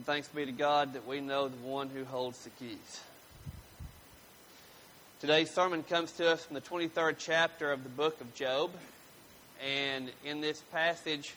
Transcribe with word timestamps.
And 0.00 0.06
thanks 0.06 0.28
be 0.28 0.46
to 0.46 0.52
God 0.52 0.94
that 0.94 1.06
we 1.06 1.20
know 1.20 1.48
the 1.48 1.56
one 1.58 1.90
who 1.90 2.06
holds 2.06 2.42
the 2.42 2.48
keys. 2.48 3.00
Today's 5.20 5.52
sermon 5.52 5.82
comes 5.82 6.10
to 6.12 6.32
us 6.32 6.42
from 6.42 6.54
the 6.54 6.62
23rd 6.62 7.16
chapter 7.18 7.70
of 7.70 7.82
the 7.82 7.90
book 7.90 8.18
of 8.22 8.34
Job. 8.34 8.70
And 9.62 10.10
in 10.24 10.40
this 10.40 10.58
passage, 10.72 11.34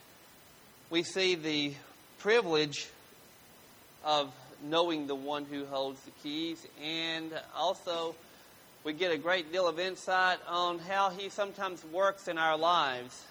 we 0.89 1.03
see 1.03 1.35
the 1.35 1.73
privilege 2.19 2.87
of 4.05 4.31
knowing 4.63 5.07
the 5.07 5.15
one 5.15 5.43
who 5.43 5.65
holds 5.65 5.99
the 6.03 6.11
keys. 6.23 6.65
And 6.81 7.33
also, 7.57 8.15
we 8.85 8.93
get 8.93 9.11
a 9.11 9.17
great 9.17 9.51
deal 9.51 9.67
of 9.67 9.77
insight 9.77 10.37
on 10.47 10.79
how 10.79 11.09
he 11.09 11.27
sometimes 11.27 11.83
works 11.91 12.29
in 12.29 12.37
our 12.37 12.57
lives. 12.57 13.25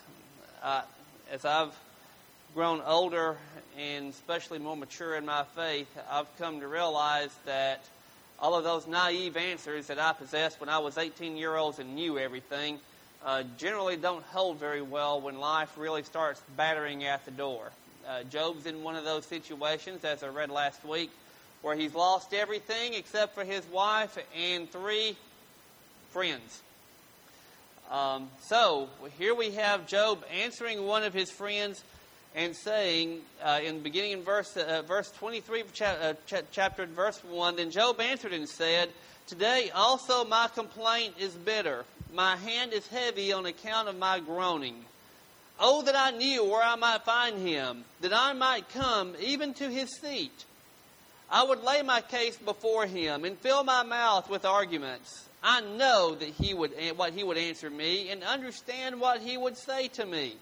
Uh, 0.62 0.83
as 1.30 1.46
I've 1.46 1.75
grown 2.55 2.83
older 2.83 3.39
and 3.79 4.11
especially 4.11 4.59
more 4.59 4.77
mature 4.77 5.16
in 5.16 5.27
my 5.27 5.45
faith, 5.57 5.88
I've 6.11 6.27
come 6.38 6.61
to 6.61 6.68
realize 6.68 7.30
that 7.47 7.83
all 8.38 8.55
of 8.55 8.64
those 8.64 8.87
naive 8.87 9.37
answers 9.37 9.87
that 9.87 9.98
I 9.98 10.12
possessed 10.12 10.60
when 10.60 10.69
I 10.69 10.78
was 10.78 10.98
18 10.98 11.37
year 11.37 11.56
olds 11.56 11.78
and 11.78 11.95
knew 11.95 12.19
everything 12.19 12.78
uh, 13.24 13.45
generally 13.56 13.97
don't 13.97 14.24
hold 14.24 14.59
very 14.59 14.83
well 14.83 15.20
when 15.20 15.38
life 15.38 15.73
really 15.77 16.02
starts 16.02 16.42
battering 16.56 17.05
at 17.05 17.24
the 17.24 17.30
door. 17.30 17.70
Uh, 18.09 18.24
Job's 18.24 18.66
in 18.66 18.83
one 18.83 18.97
of 18.97 19.05
those 19.05 19.24
situations, 19.27 20.05
as 20.05 20.25
I 20.25 20.28
read 20.28 20.50
last 20.50 20.84
week, 20.84 21.11
where 21.62 21.77
he's 21.77 21.95
lost 21.95 22.34
everything 22.34 22.95
except 22.95 23.34
for 23.34 23.45
his 23.45 23.64
wife 23.66 24.19
and 24.36 24.70
three 24.70 25.16
friends. 26.11 26.62
Um, 27.92 28.28
so 28.41 28.89
here 29.19 29.34
we 29.34 29.52
have 29.52 29.86
Job 29.86 30.25
answering 30.42 30.84
one 30.86 31.05
of 31.05 31.14
his 31.14 31.30
friends 31.30 31.84
and 32.34 32.56
saying, 32.56 33.20
uh, 33.42 33.60
in 33.62 33.80
beginning 33.80 34.12
in 34.12 34.22
verse 34.22 34.56
uh, 34.56 34.82
verse 34.86 35.10
23 35.12 35.60
of 35.60 35.72
cha- 35.72 35.84
uh, 35.84 36.14
ch- 36.27 36.45
chapter 36.50 36.86
verse 36.86 37.22
1, 37.24 37.56
then 37.56 37.70
Job 37.70 38.00
answered 38.00 38.32
and 38.32 38.48
said, 38.48 38.88
Today 39.27 39.70
also 39.74 40.24
my 40.24 40.48
complaint 40.55 41.14
is 41.19 41.33
bitter. 41.33 41.84
My 42.12 42.36
hand 42.36 42.72
is 42.72 42.86
heavy 42.89 43.33
on 43.33 43.47
account 43.47 43.89
of 43.89 43.97
my 43.98 44.20
groaning. 44.20 44.84
Oh, 45.61 45.83
that 45.83 45.94
I 45.97 46.11
knew 46.11 46.44
where 46.44 46.62
I 46.62 46.77
might 46.77 47.05
find 47.05 47.39
him, 47.39 47.84
that 48.00 48.12
I 48.12 48.33
might 48.33 48.69
come 48.70 49.14
even 49.20 49.55
to 49.55 49.69
his 49.70 49.89
seat. 50.00 50.44
I 51.30 51.44
would 51.44 51.62
lay 51.62 51.83
my 51.83 52.00
case 52.00 52.36
before 52.36 52.86
him 52.86 53.24
and 53.24 53.39
fill 53.39 53.64
my 53.64 53.83
mouth 53.83 54.28
with 54.28 54.44
arguments. 54.44 55.28
I 55.42 55.61
know 55.61 56.14
that 56.14 56.28
he 56.28 56.52
would 56.52 56.72
what 56.96 57.14
he 57.14 57.24
would 57.24 57.39
answer 57.39 57.70
me 57.70 58.11
and 58.11 58.22
understand 58.22 59.00
what 59.00 59.20
he 59.20 59.36
would 59.36 59.56
say 59.56 59.89
to 59.89 60.06
me. 60.06 60.36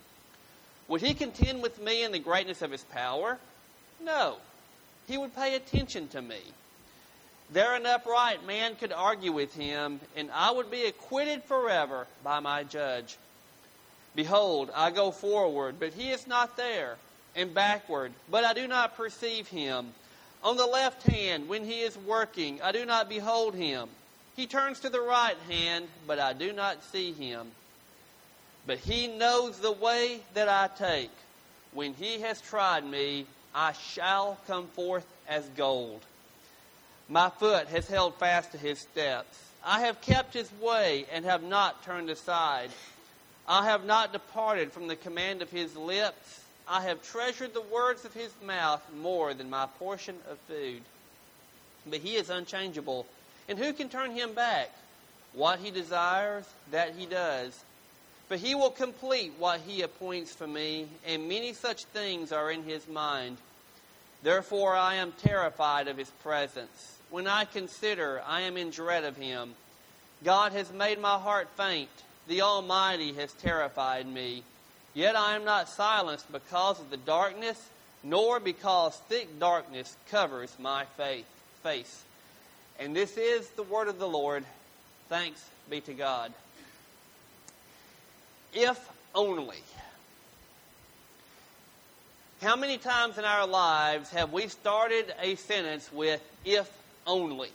Would 0.91 1.03
he 1.03 1.15
contend 1.15 1.63
with 1.63 1.81
me 1.81 2.03
in 2.03 2.11
the 2.11 2.19
greatness 2.19 2.63
of 2.63 2.73
his 2.73 2.83
power? 2.83 3.39
No. 4.03 4.39
He 5.07 5.17
would 5.17 5.37
pay 5.37 5.55
attention 5.55 6.09
to 6.09 6.21
me. 6.21 6.41
There 7.53 7.77
an 7.77 7.87
upright 7.87 8.45
man 8.45 8.75
could 8.75 8.93
argue 8.93 9.31
with 9.31 9.55
him, 9.55 10.01
and 10.17 10.33
I 10.33 10.51
would 10.51 10.69
be 10.69 10.87
acquitted 10.87 11.45
forever 11.45 12.09
by 12.25 12.41
my 12.41 12.65
judge. 12.65 13.19
Behold, 14.17 14.73
I 14.75 14.91
go 14.91 15.13
forward, 15.13 15.77
but 15.79 15.93
he 15.93 16.11
is 16.11 16.27
not 16.27 16.57
there, 16.57 16.97
and 17.37 17.55
backward, 17.55 18.11
but 18.29 18.43
I 18.43 18.53
do 18.53 18.67
not 18.67 18.97
perceive 18.97 19.47
him. 19.47 19.95
On 20.43 20.57
the 20.57 20.67
left 20.67 21.05
hand, 21.05 21.49
when 21.49 21.65
he 21.65 21.83
is 21.83 21.97
working, 21.99 22.61
I 22.63 22.73
do 22.73 22.85
not 22.85 23.09
behold 23.09 23.55
him. 23.55 23.89
He 24.35 24.49
turns 24.49 24.81
to 24.81 24.89
the 24.89 25.01
right 25.01 25.37
hand, 25.49 25.87
but 26.09 26.19
I 26.19 26.33
do 26.33 26.53
not 26.53 26.83
see 26.83 27.13
him. 27.13 27.53
But 28.67 28.79
he 28.79 29.07
knows 29.07 29.59
the 29.59 29.73
way 29.73 30.21
that 30.35 30.49
I 30.49 30.69
take. 30.77 31.11
When 31.73 31.95
he 31.95 32.21
has 32.21 32.41
tried 32.41 32.85
me, 32.85 33.27
I 33.55 33.73
shall 33.73 34.39
come 34.47 34.67
forth 34.69 35.07
as 35.29 35.45
gold. 35.57 36.01
My 37.09 37.31
foot 37.31 37.69
has 37.69 37.89
held 37.89 38.15
fast 38.17 38.53
to 38.53 38.59
his 38.59 38.81
steps. 38.81 39.39
I 39.65 39.81
have 39.81 40.01
kept 40.01 40.33
his 40.33 40.51
way 40.61 41.07
and 41.13 41.25
have 41.25 41.43
not 41.43 41.85
turned 41.85 42.11
aside. 42.11 42.71
I 43.49 43.65
have 43.65 43.85
not 43.85 44.13
departed 44.13 44.73
from 44.73 44.87
the 44.87 44.97
command 44.97 45.43
of 45.43 45.51
his 45.51 45.77
lips. 45.77 46.41
I 46.69 46.83
have 46.83 47.03
treasured 47.03 47.53
the 47.53 47.61
words 47.63 48.05
of 48.05 48.15
his 48.15 48.31
mouth 48.47 48.83
more 48.97 49.35
than 49.35 49.51
my 49.51 49.67
portion 49.79 50.15
of 50.31 50.39
food. 50.41 50.83
But 51.87 51.99
he 51.99 52.15
is 52.15 52.31
unchangeable. 52.31 53.07
And 53.49 53.59
who 53.59 53.73
can 53.73 53.89
turn 53.89 54.13
him 54.13 54.35
back? 54.35 54.71
What 55.33 55.59
he 55.59 55.71
desires, 55.73 56.45
that 56.71 56.95
he 56.97 57.07
does. 57.07 57.59
For 58.31 58.37
he 58.37 58.55
will 58.55 58.71
complete 58.71 59.33
what 59.41 59.59
he 59.67 59.83
appoints 59.83 60.33
for 60.33 60.47
me, 60.47 60.87
and 61.05 61.29
many 61.29 61.53
such 61.53 61.83
things 61.87 62.31
are 62.31 62.49
in 62.49 62.63
his 62.63 62.87
mind. 62.87 63.39
Therefore 64.23 64.77
I 64.77 64.95
am 64.95 65.11
terrified 65.11 65.89
of 65.89 65.97
his 65.97 66.11
presence. 66.23 66.95
When 67.11 67.27
I 67.27 67.45
consider, 67.45 68.23
I 68.25 68.43
am 68.43 68.57
in 68.57 68.71
dread 68.71 69.03
of 69.03 69.17
him. 69.17 69.55
God 70.23 70.53
has 70.53 70.73
made 70.73 71.01
my 71.01 71.19
heart 71.19 71.49
faint. 71.57 71.91
The 72.29 72.43
Almighty 72.43 73.15
has 73.15 73.33
terrified 73.33 74.07
me. 74.07 74.45
Yet 74.95 75.17
I 75.17 75.35
am 75.35 75.45
not 75.45 75.69
silenced 75.69 76.31
because 76.31 76.79
of 76.79 76.89
the 76.91 76.99
darkness, 76.99 77.61
nor 78.05 78.39
because 78.39 78.97
thick 79.09 79.41
darkness 79.41 79.97
covers 80.09 80.55
my 80.61 80.85
face. 81.65 82.05
And 82.79 82.95
this 82.95 83.17
is 83.17 83.49
the 83.51 83.65
word 83.65 83.89
of 83.89 83.99
the 83.99 84.07
Lord. 84.07 84.45
Thanks 85.09 85.45
be 85.69 85.81
to 85.81 85.95
God. 85.95 86.33
If 88.53 88.79
only. 89.15 89.63
How 92.43 92.57
many 92.57 92.79
times 92.79 93.19
in 93.19 93.25
our 93.25 93.47
lives 93.47 94.11
have 94.11 94.33
we 94.33 94.49
started 94.49 95.13
a 95.21 95.35
sentence 95.35 95.91
with 95.93 96.23
if 96.45 96.71
only? 97.07 97.51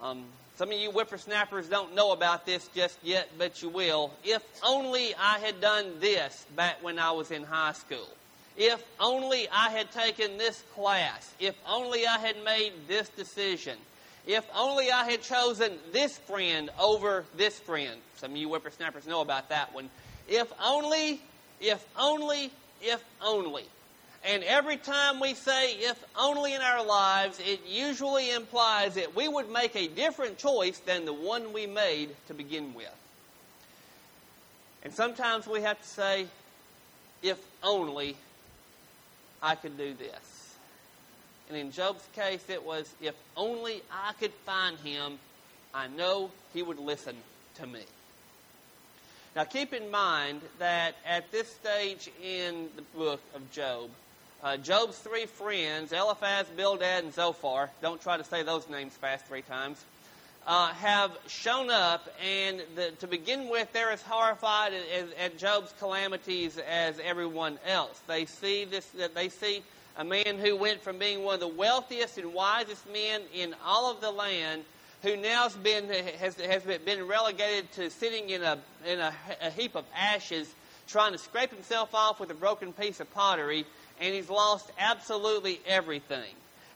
Um, 0.00 0.24
some 0.56 0.70
of 0.70 0.78
you 0.78 0.90
whippersnappers 0.90 1.68
don't 1.68 1.94
know 1.94 2.12
about 2.12 2.44
this 2.44 2.68
just 2.74 2.98
yet, 3.02 3.30
but 3.38 3.62
you 3.62 3.70
will. 3.70 4.12
If 4.22 4.42
only 4.62 5.14
I 5.14 5.38
had 5.38 5.60
done 5.60 5.98
this 6.00 6.44
back 6.54 6.82
when 6.82 6.98
I 6.98 7.12
was 7.12 7.30
in 7.30 7.44
high 7.44 7.72
school. 7.72 8.08
If 8.56 8.84
only 9.00 9.48
I 9.48 9.70
had 9.70 9.90
taken 9.90 10.36
this 10.36 10.62
class. 10.74 11.32
If 11.40 11.54
only 11.66 12.06
I 12.06 12.18
had 12.18 12.44
made 12.44 12.72
this 12.86 13.08
decision. 13.08 13.78
If 14.26 14.44
only 14.54 14.90
I 14.90 15.10
had 15.10 15.22
chosen 15.22 15.78
this 15.92 16.16
friend 16.18 16.70
over 16.78 17.24
this 17.36 17.58
friend. 17.58 18.00
Some 18.16 18.32
of 18.32 18.36
you 18.36 18.48
whippersnappers 18.48 19.06
know 19.06 19.20
about 19.20 19.48
that 19.48 19.74
one. 19.74 19.90
If 20.28 20.52
only, 20.62 21.20
if 21.60 21.84
only, 21.98 22.52
if 22.80 23.02
only. 23.20 23.64
And 24.24 24.44
every 24.44 24.76
time 24.76 25.18
we 25.18 25.34
say 25.34 25.72
if 25.72 26.02
only 26.16 26.54
in 26.54 26.62
our 26.62 26.84
lives, 26.84 27.40
it 27.44 27.60
usually 27.66 28.30
implies 28.30 28.94
that 28.94 29.16
we 29.16 29.26
would 29.26 29.50
make 29.50 29.74
a 29.74 29.88
different 29.88 30.38
choice 30.38 30.78
than 30.78 31.04
the 31.04 31.12
one 31.12 31.52
we 31.52 31.66
made 31.66 32.10
to 32.28 32.34
begin 32.34 32.74
with. 32.74 32.94
And 34.84 34.94
sometimes 34.94 35.46
we 35.48 35.62
have 35.62 35.80
to 35.80 35.88
say, 35.88 36.26
if 37.22 37.38
only 37.62 38.16
I 39.42 39.56
could 39.56 39.76
do 39.76 39.94
this. 39.94 40.51
And 41.52 41.60
in 41.60 41.70
Job's 41.70 42.08
case, 42.14 42.42
it 42.48 42.64
was, 42.64 42.90
if 43.02 43.14
only 43.36 43.82
I 43.92 44.14
could 44.14 44.32
find 44.46 44.78
him, 44.78 45.18
I 45.74 45.86
know 45.86 46.30
he 46.54 46.62
would 46.62 46.78
listen 46.78 47.14
to 47.56 47.66
me. 47.66 47.82
Now, 49.36 49.44
keep 49.44 49.74
in 49.74 49.90
mind 49.90 50.40
that 50.60 50.94
at 51.06 51.30
this 51.30 51.52
stage 51.52 52.08
in 52.24 52.70
the 52.74 52.80
book 52.96 53.20
of 53.34 53.52
Job, 53.52 53.90
uh, 54.42 54.56
Job's 54.56 54.96
three 54.96 55.26
friends, 55.26 55.92
Eliphaz, 55.92 56.46
Bildad, 56.56 57.04
and 57.04 57.12
Zophar, 57.12 57.68
don't 57.82 58.00
try 58.00 58.16
to 58.16 58.24
say 58.24 58.42
those 58.42 58.66
names 58.70 58.94
fast 58.94 59.26
three 59.26 59.42
times, 59.42 59.84
uh, 60.46 60.68
have 60.68 61.10
shown 61.28 61.68
up, 61.68 62.08
and 62.24 62.62
the, 62.76 62.92
to 63.00 63.06
begin 63.06 63.50
with, 63.50 63.70
they're 63.74 63.90
as 63.90 64.00
horrified 64.00 64.72
at, 65.20 65.36
Job's 65.36 65.74
calamities 65.78 66.56
as 66.56 66.98
everyone 66.98 67.58
else. 67.66 68.00
They 68.06 68.24
see 68.24 68.64
this, 68.64 68.90
they 69.14 69.28
see 69.28 69.62
a 69.96 70.04
man 70.04 70.38
who 70.38 70.56
went 70.56 70.82
from 70.82 70.98
being 70.98 71.22
one 71.22 71.34
of 71.34 71.40
the 71.40 71.48
wealthiest 71.48 72.18
and 72.18 72.32
wisest 72.32 72.90
men 72.92 73.22
in 73.34 73.54
all 73.64 73.90
of 73.90 74.00
the 74.00 74.10
land, 74.10 74.64
who 75.02 75.16
now 75.16 75.42
has 75.42 75.54
been, 75.56 75.88
has, 76.18 76.36
has 76.36 76.62
been 76.62 77.06
relegated 77.06 77.70
to 77.72 77.90
sitting 77.90 78.30
in, 78.30 78.42
a, 78.42 78.58
in 78.86 79.00
a, 79.00 79.12
a 79.42 79.50
heap 79.50 79.74
of 79.74 79.84
ashes, 79.96 80.52
trying 80.86 81.12
to 81.12 81.18
scrape 81.18 81.50
himself 81.50 81.94
off 81.94 82.20
with 82.20 82.30
a 82.30 82.34
broken 82.34 82.72
piece 82.72 83.00
of 83.00 83.12
pottery, 83.12 83.66
and 84.00 84.14
he's 84.14 84.30
lost 84.30 84.70
absolutely 84.78 85.60
everything. 85.66 86.30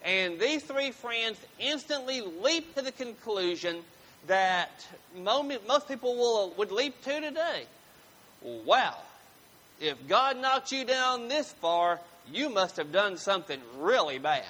And 0.04 0.38
these 0.38 0.62
three 0.62 0.90
friends 0.90 1.38
instantly 1.58 2.20
leap 2.20 2.74
to 2.74 2.82
the 2.82 2.92
conclusion 2.92 3.78
that 4.26 4.86
most 5.16 5.88
people 5.88 6.16
will, 6.16 6.50
would 6.58 6.72
leap 6.72 7.00
to 7.04 7.20
today. 7.20 7.64
Wow, 8.42 8.96
if 9.80 10.06
God 10.08 10.36
knocked 10.40 10.72
you 10.72 10.84
down 10.84 11.28
this 11.28 11.52
far, 11.52 12.00
you 12.32 12.48
must 12.48 12.76
have 12.76 12.92
done 12.92 13.16
something 13.16 13.60
really 13.78 14.18
bad. 14.18 14.44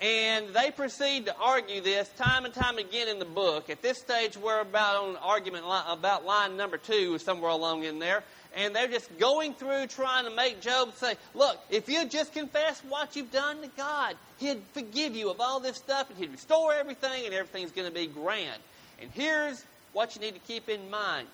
And 0.00 0.48
they 0.48 0.70
proceed 0.70 1.26
to 1.26 1.36
argue 1.36 1.80
this 1.80 2.08
time 2.10 2.44
and 2.44 2.52
time 2.52 2.78
again 2.78 3.08
in 3.08 3.18
the 3.18 3.24
book. 3.24 3.70
At 3.70 3.80
this 3.80 3.98
stage, 3.98 4.36
we're 4.36 4.60
about 4.60 4.96
on 4.96 5.16
argument 5.16 5.64
about 5.66 6.26
line 6.26 6.56
number 6.56 6.76
two, 6.76 7.18
somewhere 7.18 7.50
along 7.50 7.84
in 7.84 7.98
there. 7.98 8.22
and 8.56 8.74
they're 8.74 8.88
just 8.88 9.18
going 9.18 9.54
through 9.54 9.86
trying 9.86 10.24
to 10.24 10.30
make 10.30 10.60
Job 10.60 10.94
say, 10.94 11.14
Look, 11.34 11.58
if 11.70 11.88
you 11.88 12.06
just 12.06 12.32
confess 12.32 12.80
what 12.88 13.16
you've 13.16 13.32
done 13.32 13.60
to 13.62 13.68
God, 13.76 14.16
He'd 14.38 14.60
forgive 14.72 15.16
you 15.16 15.30
of 15.30 15.40
all 15.40 15.60
this 15.60 15.76
stuff 15.76 16.10
and 16.10 16.18
He'd 16.18 16.32
restore 16.32 16.72
everything 16.72 17.24
and 17.24 17.34
everything's 17.34 17.72
going 17.72 17.88
to 17.88 17.94
be 17.94 18.06
grand. 18.06 18.60
And 19.00 19.10
here's 19.12 19.64
what 19.92 20.14
you 20.14 20.20
need 20.20 20.34
to 20.34 20.40
keep 20.40 20.68
in 20.68 20.90
mind. 20.90 21.28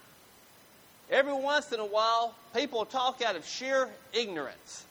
Every 1.11 1.33
once 1.33 1.73
in 1.73 1.81
a 1.81 1.85
while, 1.85 2.35
people 2.55 2.85
talk 2.85 3.21
out 3.21 3.35
of 3.35 3.45
sheer 3.45 3.89
ignorance. 4.13 4.85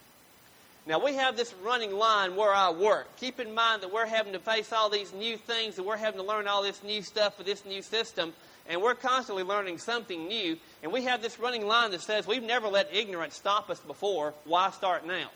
Now, 0.86 1.04
we 1.04 1.16
have 1.16 1.38
this 1.38 1.54
running 1.64 1.94
line 1.94 2.36
where 2.36 2.54
I 2.54 2.72
work. 2.72 3.08
Keep 3.18 3.40
in 3.40 3.54
mind 3.54 3.84
that 3.84 3.94
we're 3.94 4.06
having 4.06 4.34
to 4.34 4.40
face 4.40 4.74
all 4.74 4.90
these 4.90 5.14
new 5.14 5.38
things 5.38 5.78
and 5.78 5.86
we're 5.86 5.98
having 5.98 6.20
to 6.20 6.26
learn 6.26 6.48
all 6.48 6.64
this 6.64 6.84
new 6.84 7.02
stuff 7.02 7.38
for 7.38 7.44
this 7.44 7.64
new 7.64 7.82
system 7.82 8.34
and 8.68 8.82
we're 8.82 8.96
constantly 8.96 9.44
learning 9.44 9.80
something 9.80 10.28
new. 10.28 10.58
And 10.84 10.92
we 10.92 11.04
have 11.04 11.22
this 11.22 11.40
running 11.40 11.66
line 11.66 11.92
that 11.92 12.02
says 12.02 12.28
we've 12.28 12.44
never 12.44 12.68
let 12.68 12.94
ignorance 12.94 13.36
stop 13.36 13.70
us 13.70 13.80
before. 13.80 14.34
Why 14.46 14.70
start 14.72 15.06
now? 15.06 15.30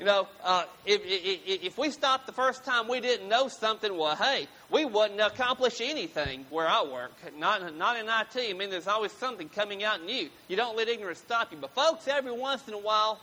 You 0.00 0.06
know, 0.06 0.28
uh, 0.42 0.64
if, 0.86 1.02
if, 1.04 1.62
if, 1.62 1.76
we 1.76 1.90
stopped 1.90 2.24
the 2.24 2.32
first 2.32 2.64
time 2.64 2.88
we 2.88 3.00
didn't 3.00 3.28
know 3.28 3.48
something, 3.48 3.98
well, 3.98 4.16
hey, 4.16 4.48
we 4.70 4.86
wouldn't 4.86 5.20
accomplish 5.20 5.82
anything 5.82 6.46
where 6.48 6.66
I 6.66 6.82
work. 6.90 7.12
Not, 7.36 7.76
not 7.76 7.98
in 7.98 8.06
IT. 8.06 8.50
I 8.50 8.54
mean, 8.54 8.70
there's 8.70 8.86
always 8.86 9.12
something 9.12 9.50
coming 9.50 9.84
out 9.84 10.02
new. 10.02 10.30
You 10.48 10.56
don't 10.56 10.74
let 10.74 10.88
ignorance 10.88 11.18
stop 11.18 11.52
you. 11.52 11.58
But, 11.60 11.74
folks, 11.74 12.08
every 12.08 12.32
once 12.32 12.66
in 12.66 12.72
a 12.72 12.78
while, 12.78 13.20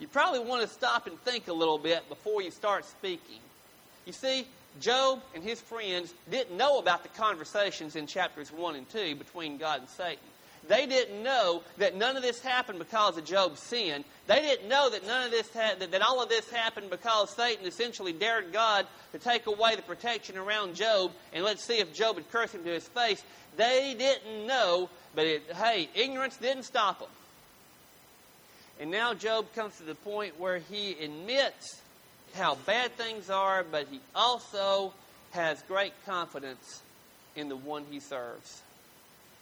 you 0.00 0.08
probably 0.08 0.40
want 0.40 0.62
to 0.62 0.68
stop 0.68 1.06
and 1.06 1.20
think 1.24 1.48
a 1.48 1.52
little 1.52 1.76
bit 1.76 2.08
before 2.08 2.40
you 2.40 2.50
start 2.50 2.86
speaking. 2.86 3.40
You 4.06 4.14
see, 4.14 4.46
Job 4.80 5.20
and 5.34 5.44
his 5.44 5.60
friends 5.60 6.14
didn't 6.30 6.56
know 6.56 6.78
about 6.78 7.02
the 7.02 7.10
conversations 7.10 7.96
in 7.96 8.06
chapters 8.06 8.50
1 8.50 8.76
and 8.76 8.88
2 8.88 9.16
between 9.16 9.58
God 9.58 9.80
and 9.80 9.88
Satan. 9.90 10.24
They 10.68 10.86
didn't 10.86 11.22
know 11.22 11.62
that 11.78 11.94
none 11.94 12.16
of 12.16 12.22
this 12.22 12.40
happened 12.40 12.78
because 12.78 13.18
of 13.18 13.24
Job's 13.24 13.60
sin. 13.60 14.04
They 14.26 14.40
didn't 14.40 14.68
know 14.68 14.88
that 14.88 15.06
none 15.06 15.26
of 15.26 15.30
this 15.30 15.48
ha- 15.52 15.74
that, 15.78 15.90
that 15.90 16.00
all 16.00 16.22
of 16.22 16.28
this 16.30 16.50
happened 16.50 16.88
because 16.88 17.30
Satan 17.30 17.66
essentially 17.66 18.12
dared 18.12 18.52
God 18.52 18.86
to 19.12 19.18
take 19.18 19.46
away 19.46 19.76
the 19.76 19.82
protection 19.82 20.38
around 20.38 20.74
Job 20.74 21.12
and 21.32 21.44
let's 21.44 21.62
see 21.62 21.80
if 21.80 21.92
Job 21.92 22.16
would 22.16 22.30
curse 22.30 22.52
him 22.52 22.64
to 22.64 22.70
his 22.70 22.88
face. 22.88 23.22
They 23.56 23.94
didn't 23.98 24.46
know, 24.46 24.88
but 25.14 25.26
it, 25.26 25.42
hey, 25.54 25.88
ignorance 25.94 26.36
didn't 26.38 26.64
stop 26.64 27.00
them. 27.00 27.10
And 28.80 28.90
now 28.90 29.14
Job 29.14 29.52
comes 29.54 29.76
to 29.76 29.84
the 29.84 29.94
point 29.94 30.40
where 30.40 30.58
he 30.58 30.92
admits 30.92 31.80
how 32.34 32.56
bad 32.66 32.92
things 32.96 33.30
are, 33.30 33.62
but 33.62 33.86
he 33.90 34.00
also 34.14 34.92
has 35.32 35.62
great 35.68 35.92
confidence 36.06 36.82
in 37.36 37.48
the 37.48 37.56
one 37.56 37.84
he 37.90 38.00
serves. 38.00 38.62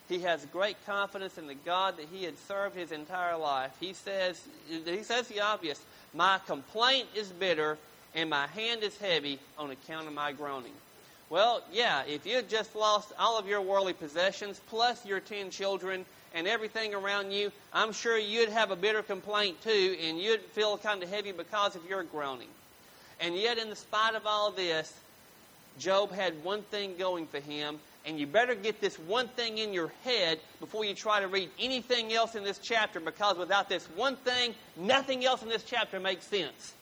He 0.08 0.20
has 0.20 0.44
great 0.46 0.76
confidence 0.84 1.38
in 1.38 1.46
the 1.46 1.54
God 1.54 1.96
that 1.96 2.06
he 2.12 2.24
had 2.24 2.38
served 2.46 2.76
his 2.76 2.92
entire 2.92 3.36
life. 3.36 3.70
He 3.80 3.92
says, 3.94 4.42
he 4.68 5.02
says 5.02 5.28
the 5.28 5.40
obvious, 5.40 5.80
my 6.12 6.38
complaint 6.46 7.08
is 7.14 7.28
bitter 7.28 7.78
and 8.14 8.28
my 8.28 8.46
hand 8.48 8.82
is 8.82 8.96
heavy 8.98 9.38
on 9.58 9.70
account 9.70 10.06
of 10.06 10.12
my 10.12 10.32
groaning. 10.32 10.72
Well, 11.30 11.62
yeah, 11.72 12.02
if 12.06 12.26
you 12.26 12.36
had 12.36 12.50
just 12.50 12.76
lost 12.76 13.12
all 13.18 13.38
of 13.38 13.48
your 13.48 13.62
worldly 13.62 13.94
possessions 13.94 14.60
plus 14.68 15.06
your 15.06 15.20
ten 15.20 15.48
children 15.48 16.04
and 16.34 16.46
everything 16.46 16.94
around 16.94 17.32
you, 17.32 17.50
I'm 17.72 17.92
sure 17.92 18.18
you'd 18.18 18.50
have 18.50 18.70
a 18.70 18.76
bitter 18.76 19.02
complaint 19.02 19.62
too, 19.62 19.96
and 20.02 20.18
you'd 20.18 20.40
feel 20.40 20.76
kind 20.76 21.02
of 21.02 21.08
heavy 21.08 21.32
because 21.32 21.74
of 21.74 21.88
your 21.88 22.02
groaning. 22.02 22.48
And 23.18 23.34
yet, 23.34 23.56
in 23.56 23.74
spite 23.76 24.14
of 24.14 24.26
all 24.26 24.50
this, 24.50 24.92
Job 25.78 26.12
had 26.12 26.44
one 26.44 26.62
thing 26.62 26.96
going 26.98 27.26
for 27.26 27.40
him, 27.40 27.78
and 28.04 28.18
you 28.18 28.26
better 28.26 28.54
get 28.54 28.80
this 28.80 28.98
one 28.98 29.28
thing 29.28 29.58
in 29.58 29.72
your 29.72 29.92
head 30.04 30.40
before 30.60 30.84
you 30.84 30.94
try 30.94 31.20
to 31.20 31.28
read 31.28 31.50
anything 31.58 32.12
else 32.12 32.34
in 32.34 32.42
this 32.42 32.58
chapter, 32.58 33.00
because 33.00 33.36
without 33.36 33.68
this 33.68 33.86
one 33.94 34.16
thing, 34.16 34.54
nothing 34.76 35.24
else 35.24 35.42
in 35.42 35.48
this 35.48 35.64
chapter 35.64 36.00
makes 36.00 36.26
sense. 36.26 36.74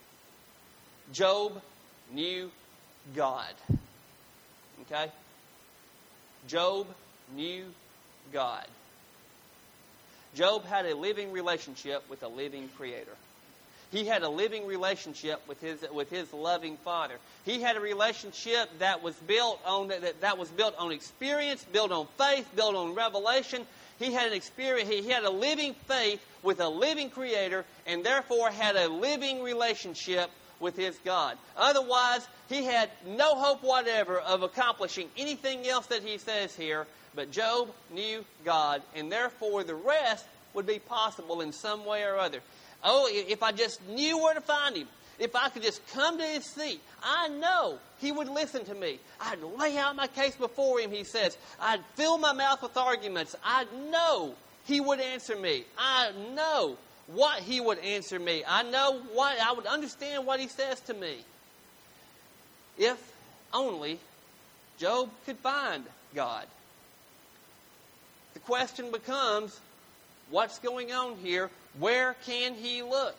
Job 1.12 1.60
knew 2.12 2.50
God. 3.14 3.54
Okay? 4.82 5.10
Job 6.48 6.86
knew 7.34 7.64
God. 8.32 8.66
Job 10.34 10.64
had 10.64 10.86
a 10.86 10.94
living 10.94 11.32
relationship 11.32 12.08
with 12.08 12.22
a 12.22 12.28
living 12.28 12.68
creator. 12.76 13.16
He 13.90 14.04
had 14.04 14.22
a 14.22 14.28
living 14.28 14.66
relationship 14.66 15.40
with 15.48 15.60
his, 15.60 15.84
with 15.92 16.10
his 16.10 16.32
loving 16.32 16.76
Father. 16.78 17.16
He 17.44 17.60
had 17.60 17.76
a 17.76 17.80
relationship 17.80 18.70
that 18.78 19.02
was 19.02 19.16
built 19.16 19.60
on 19.66 19.88
that, 19.88 20.20
that 20.20 20.38
was 20.38 20.48
built 20.48 20.74
on 20.78 20.92
experience, 20.92 21.64
built 21.72 21.90
on 21.90 22.06
faith, 22.16 22.48
built 22.54 22.76
on 22.76 22.94
revelation. 22.94 23.66
He 23.98 24.12
had 24.12 24.28
an 24.28 24.32
experience. 24.34 24.88
He 24.88 25.08
had 25.08 25.24
a 25.24 25.30
living 25.30 25.74
faith 25.88 26.24
with 26.42 26.60
a 26.60 26.68
living 26.68 27.10
Creator, 27.10 27.64
and 27.86 28.04
therefore 28.04 28.50
had 28.50 28.76
a 28.76 28.88
living 28.88 29.42
relationship 29.42 30.30
with 30.60 30.76
his 30.76 30.96
God. 31.04 31.36
Otherwise, 31.56 32.28
he 32.48 32.64
had 32.64 32.90
no 33.06 33.34
hope 33.34 33.62
whatever 33.62 34.20
of 34.20 34.42
accomplishing 34.42 35.08
anything 35.16 35.66
else 35.66 35.86
that 35.86 36.02
he 36.02 36.18
says 36.18 36.54
here. 36.54 36.86
But 37.14 37.32
Job 37.32 37.70
knew 37.90 38.24
God, 38.44 38.82
and 38.94 39.10
therefore 39.10 39.64
the 39.64 39.74
rest 39.74 40.26
would 40.54 40.66
be 40.66 40.78
possible 40.78 41.40
in 41.40 41.52
some 41.52 41.84
way 41.84 42.04
or 42.04 42.16
other. 42.16 42.40
Oh, 42.82 43.08
if 43.12 43.42
I 43.42 43.52
just 43.52 43.86
knew 43.88 44.18
where 44.18 44.34
to 44.34 44.40
find 44.40 44.76
him, 44.76 44.88
if 45.18 45.36
I 45.36 45.50
could 45.50 45.62
just 45.62 45.86
come 45.92 46.18
to 46.18 46.24
his 46.24 46.44
seat, 46.46 46.80
I 47.02 47.28
know 47.28 47.78
he 47.98 48.10
would 48.10 48.28
listen 48.28 48.64
to 48.64 48.74
me. 48.74 48.98
I'd 49.20 49.42
lay 49.58 49.76
out 49.76 49.94
my 49.94 50.06
case 50.06 50.34
before 50.34 50.80
him, 50.80 50.90
he 50.90 51.04
says. 51.04 51.36
I'd 51.60 51.84
fill 51.94 52.16
my 52.16 52.32
mouth 52.32 52.62
with 52.62 52.76
arguments. 52.76 53.36
I 53.44 53.66
know 53.90 54.34
he 54.64 54.80
would 54.80 55.00
answer 55.00 55.36
me. 55.36 55.64
I 55.78 56.12
know 56.34 56.78
what 57.08 57.40
he 57.42 57.60
would 57.60 57.78
answer 57.80 58.18
me. 58.18 58.44
I 58.46 58.62
know 58.62 59.00
what 59.12 59.38
I 59.40 59.52
would 59.52 59.66
understand 59.66 60.26
what 60.26 60.40
he 60.40 60.48
says 60.48 60.80
to 60.82 60.94
me. 60.94 61.18
If 62.78 62.98
only 63.52 63.98
Job 64.78 65.10
could 65.26 65.36
find 65.38 65.84
God. 66.14 66.46
The 68.32 68.40
question 68.40 68.90
becomes 68.90 69.60
what's 70.30 70.58
going 70.58 70.92
on 70.92 71.16
here? 71.16 71.50
Where 71.78 72.14
can 72.26 72.54
he 72.54 72.82
look? 72.82 73.16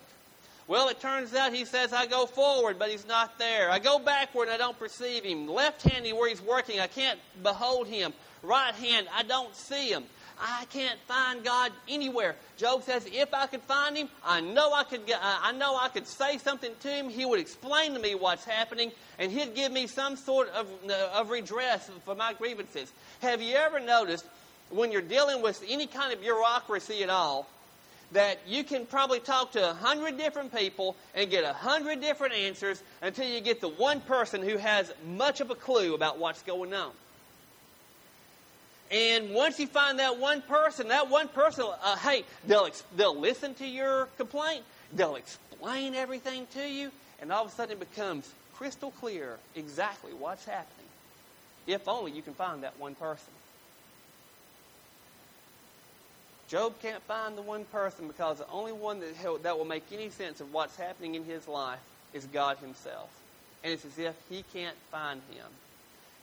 Well, 0.68 0.90
it 0.90 1.02
turns 1.02 1.34
out 1.34 1.54
he 1.54 1.66
says, 1.66 1.92
I 1.92 2.06
go 2.06 2.26
forward, 2.26 2.80
but 2.80 2.90
he's 2.90 3.08
not 3.08 3.38
there. 3.38 3.70
I 3.70 3.80
go 3.80 4.00
backward 4.00 4.46
and 4.46 4.54
I 4.54 4.58
don't 4.58 4.78
perceive 4.78 5.24
him. 5.24 5.48
Left 5.48 5.82
handed 5.82 6.14
where 6.14 6.30
he's 6.30 6.42
working, 6.42 6.80
I 6.80 6.88
can't 6.88 7.20
behold 7.44 7.88
him. 7.88 8.14
Right 8.44 8.74
hand, 8.76 9.08
I 9.14 9.24
don't 9.24 9.56
see 9.56 9.90
him. 9.90 10.06
I 10.40 10.66
can't 10.72 11.00
find 11.08 11.44
God 11.44 11.72
anywhere. 11.88 12.36
Job 12.58 12.84
says, 12.84 13.08
if 13.12 13.32
I 13.34 13.46
could 13.46 13.62
find 13.62 13.96
him, 13.96 14.10
I 14.26 14.42
know 14.42 14.74
I 14.74 14.84
could. 14.84 15.02
I 15.22 15.52
know 15.52 15.78
I 15.80 15.90
could 15.90 16.08
say 16.08 16.40
something 16.40 16.72
to 16.80 16.88
him. 16.88 17.10
He 17.10 17.26
would 17.26 17.40
explain 17.40 17.94
to 17.94 18.00
me 18.00 18.16
what's 18.16 18.44
happening, 18.44 18.92
and 19.20 19.32
he'd 19.32 19.54
give 19.54 19.72
me 19.72 19.86
some 19.86 20.16
sort 20.16 20.50
of, 20.50 20.68
of 20.90 21.30
redress 21.30 21.92
for 22.06 22.16
my 22.16 22.34
grievances. 22.34 22.92
Have 23.22 23.42
you 23.42 23.56
ever 23.56 23.80
noticed 23.80 24.26
when 24.72 24.92
you're 24.92 25.02
dealing 25.02 25.44
with 25.44 25.64
any 25.70 25.86
kind 25.86 26.12
of 26.12 26.22
bureaucracy 26.22 27.04
at 27.04 27.10
all? 27.12 27.48
That 28.12 28.40
you 28.48 28.64
can 28.64 28.86
probably 28.86 29.20
talk 29.20 29.54
to 29.54 29.70
a 29.70 29.74
hundred 29.74 30.18
different 30.18 30.54
people 30.54 30.96
and 31.16 31.30
get 31.30 31.44
a 31.44 31.54
hundred 31.54 32.02
different 32.02 32.34
answers 32.34 32.82
until 33.02 33.28
you 33.28 33.42
get 33.42 33.62
the 33.62 33.70
one 33.70 34.02
person 34.02 34.42
who 34.42 34.58
has 34.58 34.94
much 35.16 35.40
of 35.40 35.50
a 35.50 35.56
clue 35.56 35.96
about 35.96 36.20
what's 36.20 36.42
going 36.44 36.74
on. 36.74 36.92
And 38.92 39.34
once 39.34 39.58
you 39.58 39.68
find 39.68 40.00
that 40.00 40.20
one 40.20 40.42
person, 40.42 40.90
that 40.90 41.10
one 41.10 41.30
person, 41.30 41.66
uh, 41.82 41.96
hey, 41.96 42.26
they'll, 42.46 42.70
they'll 42.98 43.18
listen 43.18 43.54
to 43.56 43.66
your 43.66 44.08
complaint, 44.18 44.66
they'll 44.94 45.16
explain 45.16 45.96
everything 45.96 46.46
to 46.54 46.68
you, 46.68 46.92
and 47.22 47.32
all 47.32 47.46
of 47.46 47.52
a 47.52 47.56
sudden 47.56 47.78
it 47.78 47.80
becomes 47.80 48.30
crystal 48.56 48.92
clear 48.92 49.38
exactly 49.56 50.12
what's 50.12 50.44
happening. 50.44 50.86
If 51.68 51.88
only 51.88 52.12
you 52.12 52.22
can 52.22 52.34
find 52.34 52.64
that 52.64 52.78
one 52.80 52.96
person. 52.96 53.32
Job 56.52 56.74
can't 56.82 57.02
find 57.04 57.38
the 57.38 57.42
one 57.42 57.64
person 57.64 58.08
because 58.08 58.40
the 58.40 58.50
only 58.50 58.74
one 58.74 59.00
that, 59.00 59.42
that 59.44 59.58
will 59.58 59.64
make 59.64 59.86
any 59.94 60.10
sense 60.10 60.42
of 60.42 60.52
what's 60.52 60.76
happening 60.76 61.16
in 61.16 61.24
his 61.24 61.48
life 61.48 61.80
is 62.14 62.26
God 62.26 62.58
Himself. 62.58 63.10
And 63.64 63.72
it's 63.72 63.86
as 63.86 63.98
if 63.98 64.16
he 64.30 64.44
can't 64.52 64.76
find 64.92 65.22
Him. 65.32 65.46